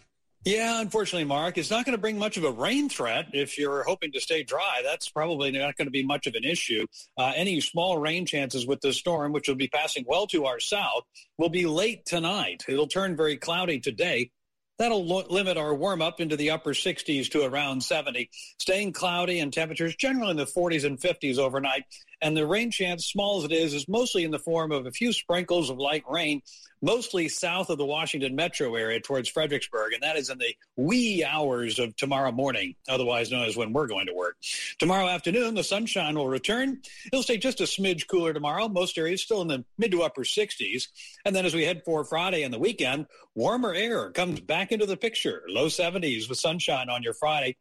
Yeah, 0.46 0.82
unfortunately, 0.82 1.24
Mark, 1.24 1.58
it's 1.58 1.70
not 1.70 1.86
going 1.86 1.96
to 1.96 2.02
bring 2.02 2.18
much 2.18 2.36
of 2.36 2.44
a 2.44 2.52
rain 2.52 2.90
threat. 2.90 3.28
If 3.32 3.58
you're 3.58 3.84
hoping 3.84 4.12
to 4.12 4.20
stay 4.20 4.44
dry, 4.44 4.82
that's 4.84 5.08
probably 5.08 5.52
not 5.52 5.78
going 5.78 5.88
to 5.88 5.92
be 5.92 6.04
much 6.04 6.28
of 6.28 6.36
an 6.36 6.44
issue. 6.44 6.86
Uh, 7.18 7.32
any 7.34 7.62
small 7.62 7.98
rain 7.98 8.26
chances 8.26 8.68
with 8.68 8.82
this 8.82 8.98
storm, 8.98 9.32
which 9.32 9.48
will 9.48 9.56
be 9.56 9.70
passing 9.70 10.04
well 10.06 10.28
to 10.28 10.46
our 10.46 10.60
south, 10.60 11.04
will 11.38 11.48
be 11.48 11.66
late 11.66 12.06
tonight. 12.06 12.66
It'll 12.68 12.88
turn 12.88 13.16
very 13.16 13.38
cloudy 13.38 13.80
today. 13.80 14.32
That'll 14.80 15.06
lo- 15.06 15.24
limit 15.30 15.56
our 15.56 15.74
warm 15.74 16.02
up 16.02 16.20
into 16.20 16.36
the 16.36 16.50
upper 16.50 16.72
60s 16.72 17.32
to 17.32 17.44
around 17.44 17.82
70, 17.82 18.30
staying 18.60 18.92
cloudy 18.92 19.40
and 19.40 19.54
temperatures 19.54 19.96
generally 19.96 20.32
in 20.32 20.38
the 20.38 20.46
40s 20.46 20.84
and 20.84 21.00
50s 21.00 21.38
overnight. 21.38 21.84
And 22.24 22.38
the 22.38 22.48
rain 22.48 22.72
chance, 22.72 23.06
small 23.06 23.40
as 23.40 23.44
it 23.44 23.52
is, 23.52 23.74
is 23.74 23.90
mostly 23.90 24.24
in 24.24 24.32
the 24.32 24.40
form 24.40 24.72
of 24.72 24.86
a 24.86 24.92
few 24.92 25.12
sprinkles 25.12 25.70
of 25.70 25.78
light 25.78 26.06
rain, 26.10 26.42
mostly 26.82 27.28
south 27.28 27.70
of 27.70 27.78
the 27.78 27.86
Washington 27.86 28.34
metro 28.34 28.76
area 28.76 29.02
towards 29.02 29.28
Fredericksburg. 29.28 29.92
And 29.92 30.04
that 30.04 30.16
is 30.16 30.30
in 30.30 30.38
the 30.38 30.56
wee 30.78 31.26
hours 31.26 31.80
of 31.80 31.94
tomorrow 31.98 32.32
morning, 32.32 32.76
otherwise 32.88 33.30
known 33.30 33.46
as 33.46 33.58
when 33.58 33.74
we're 33.74 33.88
going 33.88 34.08
to 34.08 34.14
work. 34.14 34.38
Tomorrow 34.80 35.10
afternoon, 35.10 35.54
the 35.54 35.66
sunshine 35.66 36.16
will 36.16 36.30
return. 36.30 36.82
It'll 37.08 37.24
stay 37.24 37.38
just 37.38 37.60
a 37.60 37.66
smidge 37.66 38.08
cooler 38.08 38.34
tomorrow. 38.34 38.70
Most 38.70 38.98
areas 38.98 39.22
still 39.22 39.42
in 39.42 39.50
the 39.50 39.66
mid 39.78 39.92
to 39.92 40.04
upper 40.04 40.24
60s. 40.24 40.88
And 41.26 41.36
then 41.36 41.46
as 41.46 41.54
we 41.54 41.66
head 41.66 41.82
for 41.84 42.06
Friday 42.06 42.44
and 42.44 42.54
the 42.54 42.60
weekend, 42.60 43.08
warmer 43.36 43.74
air 43.74 44.12
comes 44.12 44.40
back 44.40 44.72
into 44.72 44.86
the 44.86 44.96
picture. 44.96 45.44
Low 45.50 45.68
70s 45.68 46.30
with 46.30 46.40
sunshine 46.40 46.90
on 46.90 47.04
your 47.04 47.14
Friday 47.14 47.58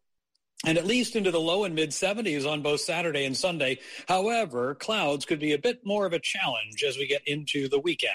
and 0.65 0.79
at 0.79 0.87
least 0.87 1.17
into 1.17 1.31
the 1.31 1.41
low 1.41 1.65
and 1.65 1.75
mid 1.75 1.91
70s 1.91 2.51
on 2.51 2.63
both 2.63 2.81
Saturday 2.81 3.25
and 3.25 3.37
Sunday. 3.37 3.79
However, 4.09 4.75
clouds 4.75 5.25
could 5.25 5.41
be 5.41 5.53
a 5.53 5.59
bit 5.59 5.85
more 5.85 6.07
of 6.07 6.13
a 6.13 6.19
challenge 6.19 6.85
as 6.87 6.97
we 6.97 7.07
get 7.07 7.27
into 7.27 7.69
the 7.69 7.81
weekend. 7.81 8.13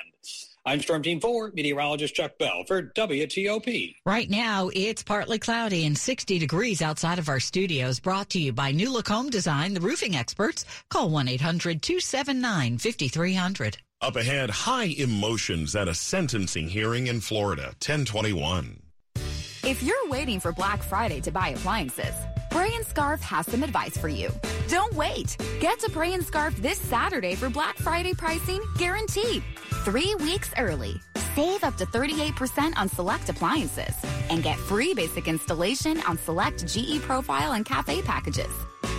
I'm 0.65 0.81
Storm 0.81 1.01
Team 1.01 1.21
4, 1.21 1.51
meteorologist 1.53 2.15
Chuck 2.15 2.37
Bell 2.37 2.65
for 2.67 2.81
WTOP. 2.81 3.95
Right 4.05 4.29
now, 4.29 4.69
it's 4.73 5.01
partly 5.01 5.39
cloudy 5.39 5.85
and 5.85 5.97
60 5.97 6.39
degrees 6.39 6.81
outside 6.81 7.19
of 7.19 7.29
our 7.29 7.39
studios, 7.39 8.01
brought 8.01 8.29
to 8.31 8.39
you 8.39 8.51
by 8.51 8.73
New 8.73 8.91
Look 8.91 9.07
Home 9.07 9.29
Design, 9.29 9.73
the 9.73 9.79
roofing 9.79 10.17
experts. 10.17 10.65
Call 10.89 11.09
1-800-279-5300. 11.09 13.77
Up 14.01 14.17
ahead, 14.17 14.49
high 14.49 14.93
emotions 14.97 15.73
at 15.73 15.87
a 15.87 15.95
sentencing 15.95 16.67
hearing 16.67 17.07
in 17.07 17.21
Florida, 17.21 17.67
1021. 17.79 18.81
If 19.63 19.81
you're 19.81 20.09
waiting 20.09 20.39
for 20.39 20.51
Black 20.51 20.83
Friday 20.83 21.21
to 21.21 21.31
buy 21.31 21.49
appliances, 21.49 22.13
Bray 22.57 22.73
and 22.73 22.87
Scarff 22.87 23.21
has 23.21 23.45
some 23.45 23.61
advice 23.61 23.95
for 23.95 24.07
you. 24.07 24.31
Don't 24.67 24.91
wait. 24.95 25.37
Get 25.59 25.79
to 25.81 25.91
Bray 25.91 26.13
and 26.15 26.25
Scarff 26.25 26.55
this 26.57 26.79
Saturday 26.79 27.35
for 27.35 27.51
Black 27.51 27.77
Friday 27.77 28.15
pricing 28.15 28.59
guaranteed. 28.79 29.43
Three 29.85 30.15
weeks 30.15 30.49
early. 30.57 30.99
Save 31.35 31.63
up 31.63 31.75
to 31.77 31.85
38% 31.85 32.73
on 32.75 32.89
select 32.89 33.29
appliances 33.29 33.93
and 34.31 34.41
get 34.41 34.57
free 34.57 34.95
basic 34.95 35.27
installation 35.27 36.01
on 36.07 36.17
select 36.17 36.65
GE 36.65 36.99
Profile 37.03 37.51
and 37.51 37.63
Cafe 37.63 38.01
packages. 38.01 38.51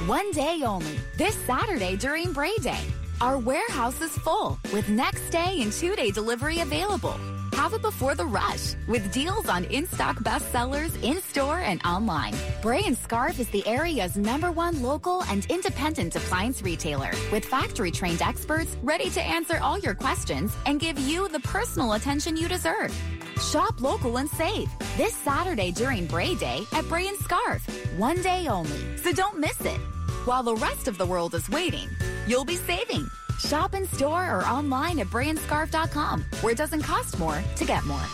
One 0.06 0.30
day 0.30 0.62
only, 0.64 0.96
this 1.16 1.34
Saturday 1.44 1.96
during 1.96 2.32
Bray 2.32 2.54
Day. 2.60 2.86
Our 3.20 3.38
warehouse 3.38 4.00
is 4.00 4.12
full 4.18 4.56
with 4.72 4.88
next 4.88 5.30
day 5.30 5.62
and 5.62 5.72
two 5.72 5.96
day 5.96 6.12
delivery 6.12 6.60
available. 6.60 7.18
Have 7.58 7.74
it 7.74 7.82
before 7.82 8.14
the 8.14 8.24
rush 8.24 8.76
with 8.86 9.12
deals 9.12 9.48
on 9.48 9.64
in-stock 9.64 10.18
bestsellers 10.20 10.94
in-store 11.02 11.58
and 11.58 11.84
online. 11.84 12.32
Bray 12.62 12.82
and 12.86 12.96
Scarff 12.96 13.40
is 13.40 13.48
the 13.48 13.66
area's 13.66 14.16
number 14.16 14.52
one 14.52 14.80
local 14.80 15.24
and 15.24 15.44
independent 15.46 16.14
appliance 16.14 16.62
retailer 16.62 17.10
with 17.32 17.44
factory-trained 17.44 18.22
experts 18.22 18.76
ready 18.80 19.10
to 19.10 19.20
answer 19.20 19.58
all 19.60 19.76
your 19.76 19.96
questions 19.96 20.56
and 20.66 20.78
give 20.78 21.00
you 21.00 21.26
the 21.26 21.40
personal 21.40 21.94
attention 21.94 22.36
you 22.36 22.46
deserve. 22.46 22.96
Shop 23.42 23.80
local 23.80 24.18
and 24.18 24.30
save 24.30 24.68
this 24.96 25.16
Saturday 25.16 25.72
during 25.72 26.06
Bray 26.06 26.36
Day 26.36 26.64
at 26.72 26.88
Bray 26.88 27.08
and 27.08 27.18
Scarff. 27.18 27.66
One 27.98 28.22
day 28.22 28.46
only, 28.46 28.96
so 28.98 29.10
don't 29.10 29.40
miss 29.40 29.60
it. 29.62 29.80
While 30.26 30.44
the 30.44 30.54
rest 30.54 30.86
of 30.86 30.96
the 30.96 31.06
world 31.06 31.34
is 31.34 31.50
waiting, 31.50 31.88
you'll 32.28 32.44
be 32.44 32.54
saving. 32.54 33.10
Shop 33.38 33.74
in 33.74 33.86
store 33.86 34.30
or 34.30 34.44
online 34.44 34.98
at 34.98 35.08
brayandscarff.com, 35.08 36.24
where 36.40 36.52
it 36.52 36.58
doesn't 36.58 36.82
cost 36.82 37.18
more 37.18 37.42
to 37.56 37.64
get 37.64 37.84
more. 37.84 38.04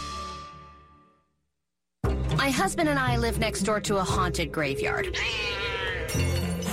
My 2.36 2.50
husband 2.50 2.88
and 2.88 2.98
I 2.98 3.16
live 3.16 3.38
next 3.38 3.62
door 3.62 3.80
to 3.80 3.96
a 3.96 4.02
haunted 4.02 4.52
graveyard. 4.52 5.16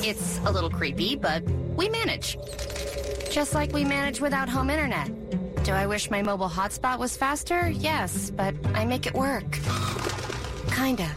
It's 0.03 0.39
a 0.39 0.51
little 0.51 0.69
creepy, 0.69 1.15
but 1.15 1.43
we 1.77 1.87
manage. 1.87 2.37
Just 3.29 3.53
like 3.53 3.71
we 3.71 3.85
manage 3.85 4.19
without 4.19 4.49
home 4.49 4.69
internet. 4.69 5.11
Do 5.63 5.71
I 5.71 5.85
wish 5.85 6.09
my 6.09 6.21
mobile 6.21 6.49
hotspot 6.49 6.99
was 6.99 7.15
faster? 7.15 7.69
Yes, 7.69 8.31
but 8.31 8.55
I 8.73 8.83
make 8.83 9.05
it 9.05 9.13
work. 9.13 9.59
Kinda. 10.71 11.09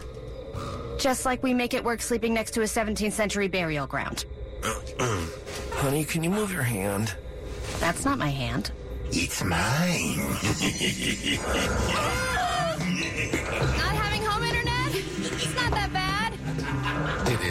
Just 0.99 1.25
like 1.25 1.43
we 1.43 1.53
make 1.53 1.73
it 1.73 1.83
work 1.83 2.01
sleeping 2.01 2.33
next 2.33 2.51
to 2.51 2.61
a 2.61 2.65
17th 2.65 3.11
century 3.11 3.47
burial 3.47 3.87
ground. 3.87 4.25
Honey, 5.73 6.05
can 6.05 6.23
you 6.23 6.29
move 6.29 6.53
your 6.53 6.63
hand? 6.63 7.15
That's 7.79 8.05
not 8.05 8.17
my 8.17 8.29
hand. 8.29 8.71
It's 9.11 9.43
mine. 9.43 10.19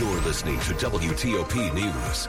You're 0.00 0.20
listening 0.22 0.58
to 0.60 0.72
WTOP 0.72 1.74
News. 1.74 2.26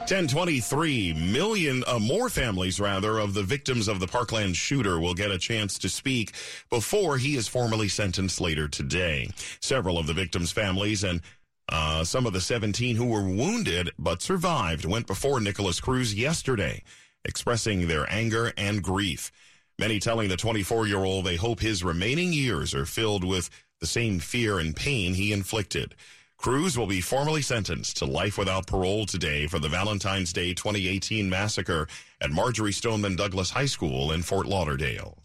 1023 0.00 1.14
million 1.14 1.82
uh, 1.86 1.98
more 1.98 2.28
families 2.28 2.78
rather 2.78 3.18
of 3.18 3.32
the 3.32 3.42
victims 3.42 3.88
of 3.88 3.98
the 3.98 4.06
Parkland 4.06 4.56
shooter 4.58 5.00
will 5.00 5.14
get 5.14 5.30
a 5.30 5.38
chance 5.38 5.78
to 5.78 5.88
speak 5.88 6.32
before 6.68 7.16
he 7.16 7.34
is 7.36 7.48
formally 7.48 7.88
sentenced 7.88 8.42
later 8.42 8.68
today. 8.68 9.30
Several 9.60 9.98
of 9.98 10.06
the 10.06 10.12
victims' 10.12 10.52
families 10.52 11.02
and 11.02 11.22
Uh, 11.70 12.04
some 12.04 12.26
of 12.26 12.34
the 12.34 12.42
17 12.42 12.96
who 12.96 13.06
were 13.06 13.26
wounded 13.26 13.90
but 13.98 14.20
survived 14.20 14.84
went 14.84 15.06
before 15.06 15.40
Nikolas 15.40 15.80
Cruz 15.80 16.12
yesterday, 16.12 16.82
expressing 17.24 17.88
their 17.88 18.04
anger 18.12 18.52
and 18.58 18.82
grief. 18.82 19.32
Many 19.78 19.98
telling 19.98 20.28
the 20.28 20.36
24 20.36 20.86
year 20.86 21.02
old 21.04 21.24
they 21.24 21.36
hope 21.36 21.60
his 21.60 21.82
remaining 21.82 22.34
years 22.34 22.74
are 22.74 22.84
filled 22.84 23.24
with 23.24 23.48
the 23.84 23.88
same 23.88 24.18
fear 24.18 24.60
and 24.60 24.74
pain 24.74 25.12
he 25.12 25.30
inflicted. 25.30 25.94
Cruz 26.38 26.78
will 26.78 26.86
be 26.86 27.02
formally 27.02 27.42
sentenced 27.42 27.98
to 27.98 28.06
life 28.06 28.38
without 28.38 28.66
parole 28.66 29.04
today 29.04 29.46
for 29.46 29.58
the 29.58 29.68
Valentine's 29.68 30.32
Day 30.32 30.54
2018 30.54 31.28
massacre 31.28 31.86
at 32.18 32.30
Marjory 32.30 32.72
Stoneman 32.72 33.14
Douglas 33.14 33.50
High 33.50 33.66
School 33.66 34.10
in 34.12 34.22
Fort 34.22 34.46
Lauderdale. 34.46 35.18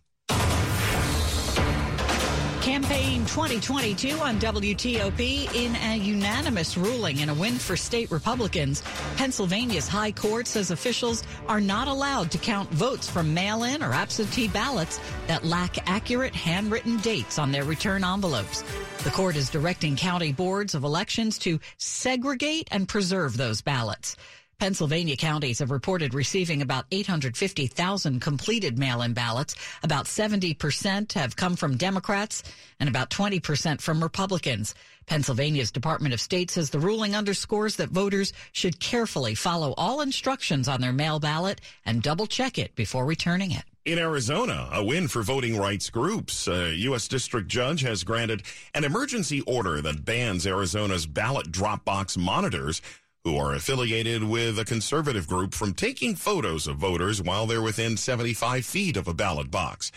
Campaign 2.62 3.22
2022 3.22 4.19
on 4.19 4.38
WTOP 4.38 5.56
in 5.56 5.76
a 5.78 5.95
unanimous 5.95 6.76
ruling 6.76 7.22
and 7.22 7.32
a 7.32 7.34
win 7.34 7.54
for 7.54 7.78
state 7.78 8.12
Republicans. 8.12 8.84
Pennsylvania's 9.15 9.88
High 9.88 10.12
Court 10.12 10.45
says 10.45 10.69
officials 10.69 11.24
are 11.48 11.62
not 11.62 11.88
allowed 11.88 12.32
to 12.32 12.38
count 12.38 12.69
votes 12.72 13.10
from 13.10 13.34
mail 13.34 13.63
in 13.63 13.82
or 13.82 13.93
absentee 13.93 14.50
ballots 14.50 15.00
that 15.28 15.45
lack 15.45 15.89
accurate 15.89 16.36
handwritten 16.36 16.98
dates 16.98 17.39
on 17.39 17.54
their 17.54 17.63
return 17.63 18.04
envelopes. 18.04 18.62
The 19.06 19.12
court 19.12 19.38
is 19.38 19.50
directing 19.50 19.95
county 19.95 20.34
boards 20.34 20.76
of 20.76 20.84
elections 20.84 21.38
to 21.39 21.62
segregate 21.78 22.67
and 22.72 22.89
preserve 22.89 23.38
those 23.38 23.62
ballots. 23.62 24.17
Pennsylvania 24.60 25.15
counties 25.15 25.60
have 25.60 25.72
reported 25.72 26.13
receiving 26.13 26.62
about 26.62 26.86
850,000 26.91 28.19
completed 28.19 28.78
mail-in 28.78 29.13
ballots. 29.13 29.56
About 29.84 30.06
70% 30.06 31.13
have 31.13 31.38
come 31.38 31.56
from 31.56 31.78
Democrats 31.78 32.43
and 32.80 32.89
about 32.89 33.10
20% 33.10 33.80
from 33.80 34.04
Republicans. 34.04 34.76
Pennsylvania's 35.06 35.72
Department 35.72 36.13
of 36.13 36.19
State 36.19 36.52
says 36.52 36.69
the 36.69 36.80
ruling 36.80 37.15
underscores 37.15 37.78
that 37.78 37.89
voters 37.89 38.34
should 38.52 38.80
carefully 38.82 39.34
follow 39.34 39.74
all 39.78 40.02
instructions 40.02 40.67
on 40.67 40.82
their 40.82 40.93
mail 40.93 41.19
ballot 41.19 41.62
and 41.86 42.04
double 42.04 42.28
check 42.28 42.58
it 42.58 42.76
before 42.76 43.06
returning 43.06 43.52
it. 43.52 43.63
In 43.86 43.98
Arizona, 43.98 44.69
a 44.74 44.84
win 44.84 45.08
for 45.08 45.24
voting 45.24 45.58
rights 45.58 45.89
groups. 45.89 46.48
A 46.48 46.76
U.S. 46.76 47.08
District 47.08 47.48
Judge 47.48 47.82
has 47.82 48.04
granted 48.04 48.43
an 48.76 48.84
emergency 48.84 49.41
order 49.41 49.82
that 49.82 50.06
bans 50.06 50.45
Arizona's 50.45 51.06
ballot 51.06 51.50
drop 51.52 51.86
box 51.86 52.17
monitors 52.17 52.82
who 53.24 53.38
are 53.38 53.54
affiliated 53.54 54.24
with 54.24 54.58
a 54.58 54.66
conservative 54.66 55.28
group 55.28 55.54
from 55.54 55.74
taking 55.74 56.16
photos 56.16 56.68
of 56.68 56.78
voters 56.78 57.22
while 57.22 57.46
they're 57.46 57.62
within 57.62 57.98
75 57.98 58.66
feet 58.66 58.98
of 58.98 59.08
a 59.08 59.14
ballot 59.14 59.52
box. 59.52 59.92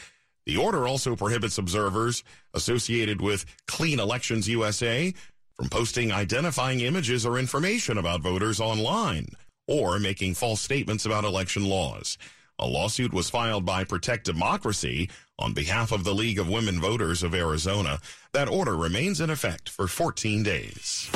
The 0.47 0.57
order 0.57 0.89
also 0.89 1.15
prohibits 1.15 1.59
observers 1.59 2.25
associated 2.53 3.21
with 3.21 3.47
Clean 3.69 4.01
Elections 4.01 4.49
USA 4.49 5.15
from 5.55 5.69
posting 5.69 6.11
identifying 6.11 6.81
images 6.81 7.25
or 7.25 7.39
information 7.39 7.99
about 7.99 8.23
voters 8.23 8.61
online 8.61 9.29
or 9.69 9.99
making 9.99 10.35
false 10.35 10.61
statements 10.61 11.07
about 11.07 11.25
election 11.25 11.65
laws. 11.65 12.19
A 12.59 12.67
lawsuit 12.67 13.13
was 13.13 13.31
filed 13.31 13.65
by 13.65 13.85
Protect 13.85 14.25
Democracy 14.25 15.09
on 15.39 15.53
behalf 15.53 15.93
of 15.93 16.05
the 16.05 16.15
League 16.15 16.39
of 16.39 16.49
Women 16.49 16.81
Voters 16.81 17.23
of 17.23 17.35
Arizona. 17.35 17.99
That 18.33 18.49
order 18.49 18.77
remains 18.77 19.21
in 19.21 19.31
effect 19.31 19.69
for 19.69 19.87
14 19.89 20.43
days. 20.43 21.11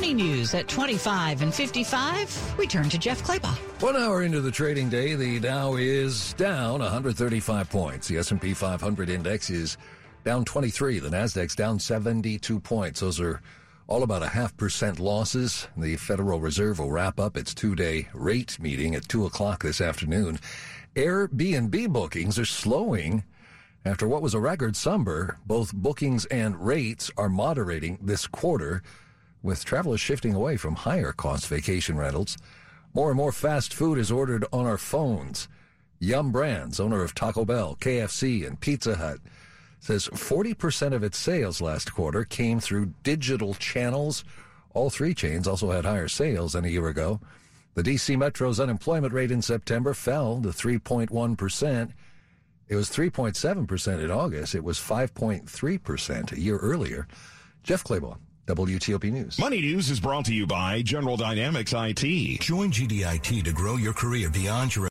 Money 0.00 0.14
news 0.14 0.54
at 0.54 0.66
25 0.66 1.42
and 1.42 1.54
55. 1.54 2.54
We 2.56 2.66
turn 2.66 2.88
to 2.88 2.96
Jeff 2.96 3.22
Clabaugh. 3.22 3.54
One 3.82 3.96
hour 3.96 4.22
into 4.22 4.40
the 4.40 4.50
trading 4.50 4.88
day, 4.88 5.14
the 5.14 5.38
Dow 5.38 5.74
is 5.74 6.32
down 6.38 6.80
135 6.80 7.68
points. 7.68 8.08
The 8.08 8.16
S&P 8.16 8.54
500 8.54 9.10
index 9.10 9.50
is 9.50 9.76
down 10.24 10.46
23. 10.46 11.00
The 11.00 11.10
Nasdaq's 11.10 11.54
down 11.54 11.78
72 11.78 12.60
points. 12.60 13.00
Those 13.00 13.20
are 13.20 13.42
all 13.88 14.02
about 14.02 14.22
a 14.22 14.28
half 14.28 14.56
percent 14.56 15.00
losses. 15.00 15.68
The 15.76 15.96
Federal 15.96 16.40
Reserve 16.40 16.78
will 16.78 16.90
wrap 16.90 17.20
up 17.20 17.36
its 17.36 17.52
two-day 17.52 18.08
rate 18.14 18.58
meeting 18.58 18.94
at 18.94 19.06
2 19.06 19.26
o'clock 19.26 19.62
this 19.62 19.82
afternoon. 19.82 20.40
Airbnb 20.96 21.92
bookings 21.92 22.38
are 22.38 22.46
slowing 22.46 23.22
after 23.84 24.08
what 24.08 24.22
was 24.22 24.32
a 24.32 24.40
record 24.40 24.76
summer. 24.76 25.36
Both 25.44 25.74
bookings 25.74 26.24
and 26.24 26.58
rates 26.64 27.10
are 27.18 27.28
moderating 27.28 27.98
this 28.00 28.26
quarter 28.26 28.82
with 29.42 29.64
travelers 29.64 30.00
shifting 30.00 30.34
away 30.34 30.56
from 30.56 30.74
higher 30.74 31.12
cost 31.12 31.46
vacation 31.46 31.96
rentals. 31.96 32.36
More 32.94 33.08
and 33.08 33.16
more 33.16 33.32
fast 33.32 33.72
food 33.72 33.98
is 33.98 34.10
ordered 34.10 34.44
on 34.52 34.66
our 34.66 34.78
phones. 34.78 35.48
Yum 35.98 36.32
Brands, 36.32 36.80
owner 36.80 37.02
of 37.02 37.14
Taco 37.14 37.44
Bell, 37.44 37.76
KFC, 37.80 38.46
and 38.46 38.58
Pizza 38.60 38.96
Hut, 38.96 39.18
says 39.80 40.08
40% 40.08 40.92
of 40.92 41.02
its 41.02 41.18
sales 41.18 41.60
last 41.60 41.94
quarter 41.94 42.24
came 42.24 42.60
through 42.60 42.94
digital 43.02 43.54
channels. 43.54 44.24
All 44.74 44.90
three 44.90 45.14
chains 45.14 45.46
also 45.46 45.70
had 45.70 45.84
higher 45.84 46.08
sales 46.08 46.52
than 46.52 46.64
a 46.64 46.68
year 46.68 46.88
ago. 46.88 47.20
The 47.74 47.82
DC 47.82 48.16
Metro's 48.18 48.60
unemployment 48.60 49.12
rate 49.12 49.30
in 49.30 49.42
September 49.42 49.94
fell 49.94 50.40
to 50.42 50.48
3.1%. 50.48 51.92
It 52.68 52.76
was 52.76 52.90
3.7% 52.90 54.04
in 54.04 54.10
August. 54.10 54.54
It 54.54 54.64
was 54.64 54.78
5.3% 54.78 56.32
a 56.32 56.40
year 56.40 56.56
earlier. 56.58 57.06
Jeff 57.62 57.84
Clabaugh. 57.84 58.18
WTOP 58.46 59.12
News. 59.12 59.38
Money 59.38 59.60
News 59.60 59.90
is 59.90 60.00
brought 60.00 60.24
to 60.24 60.34
you 60.34 60.46
by 60.46 60.82
General 60.82 61.16
Dynamics 61.16 61.72
IT. 61.72 62.40
Join 62.40 62.70
GDIT 62.70 63.44
to 63.44 63.52
grow 63.52 63.76
your 63.76 63.92
career 63.92 64.28
beyond 64.30 64.74
your 64.74 64.88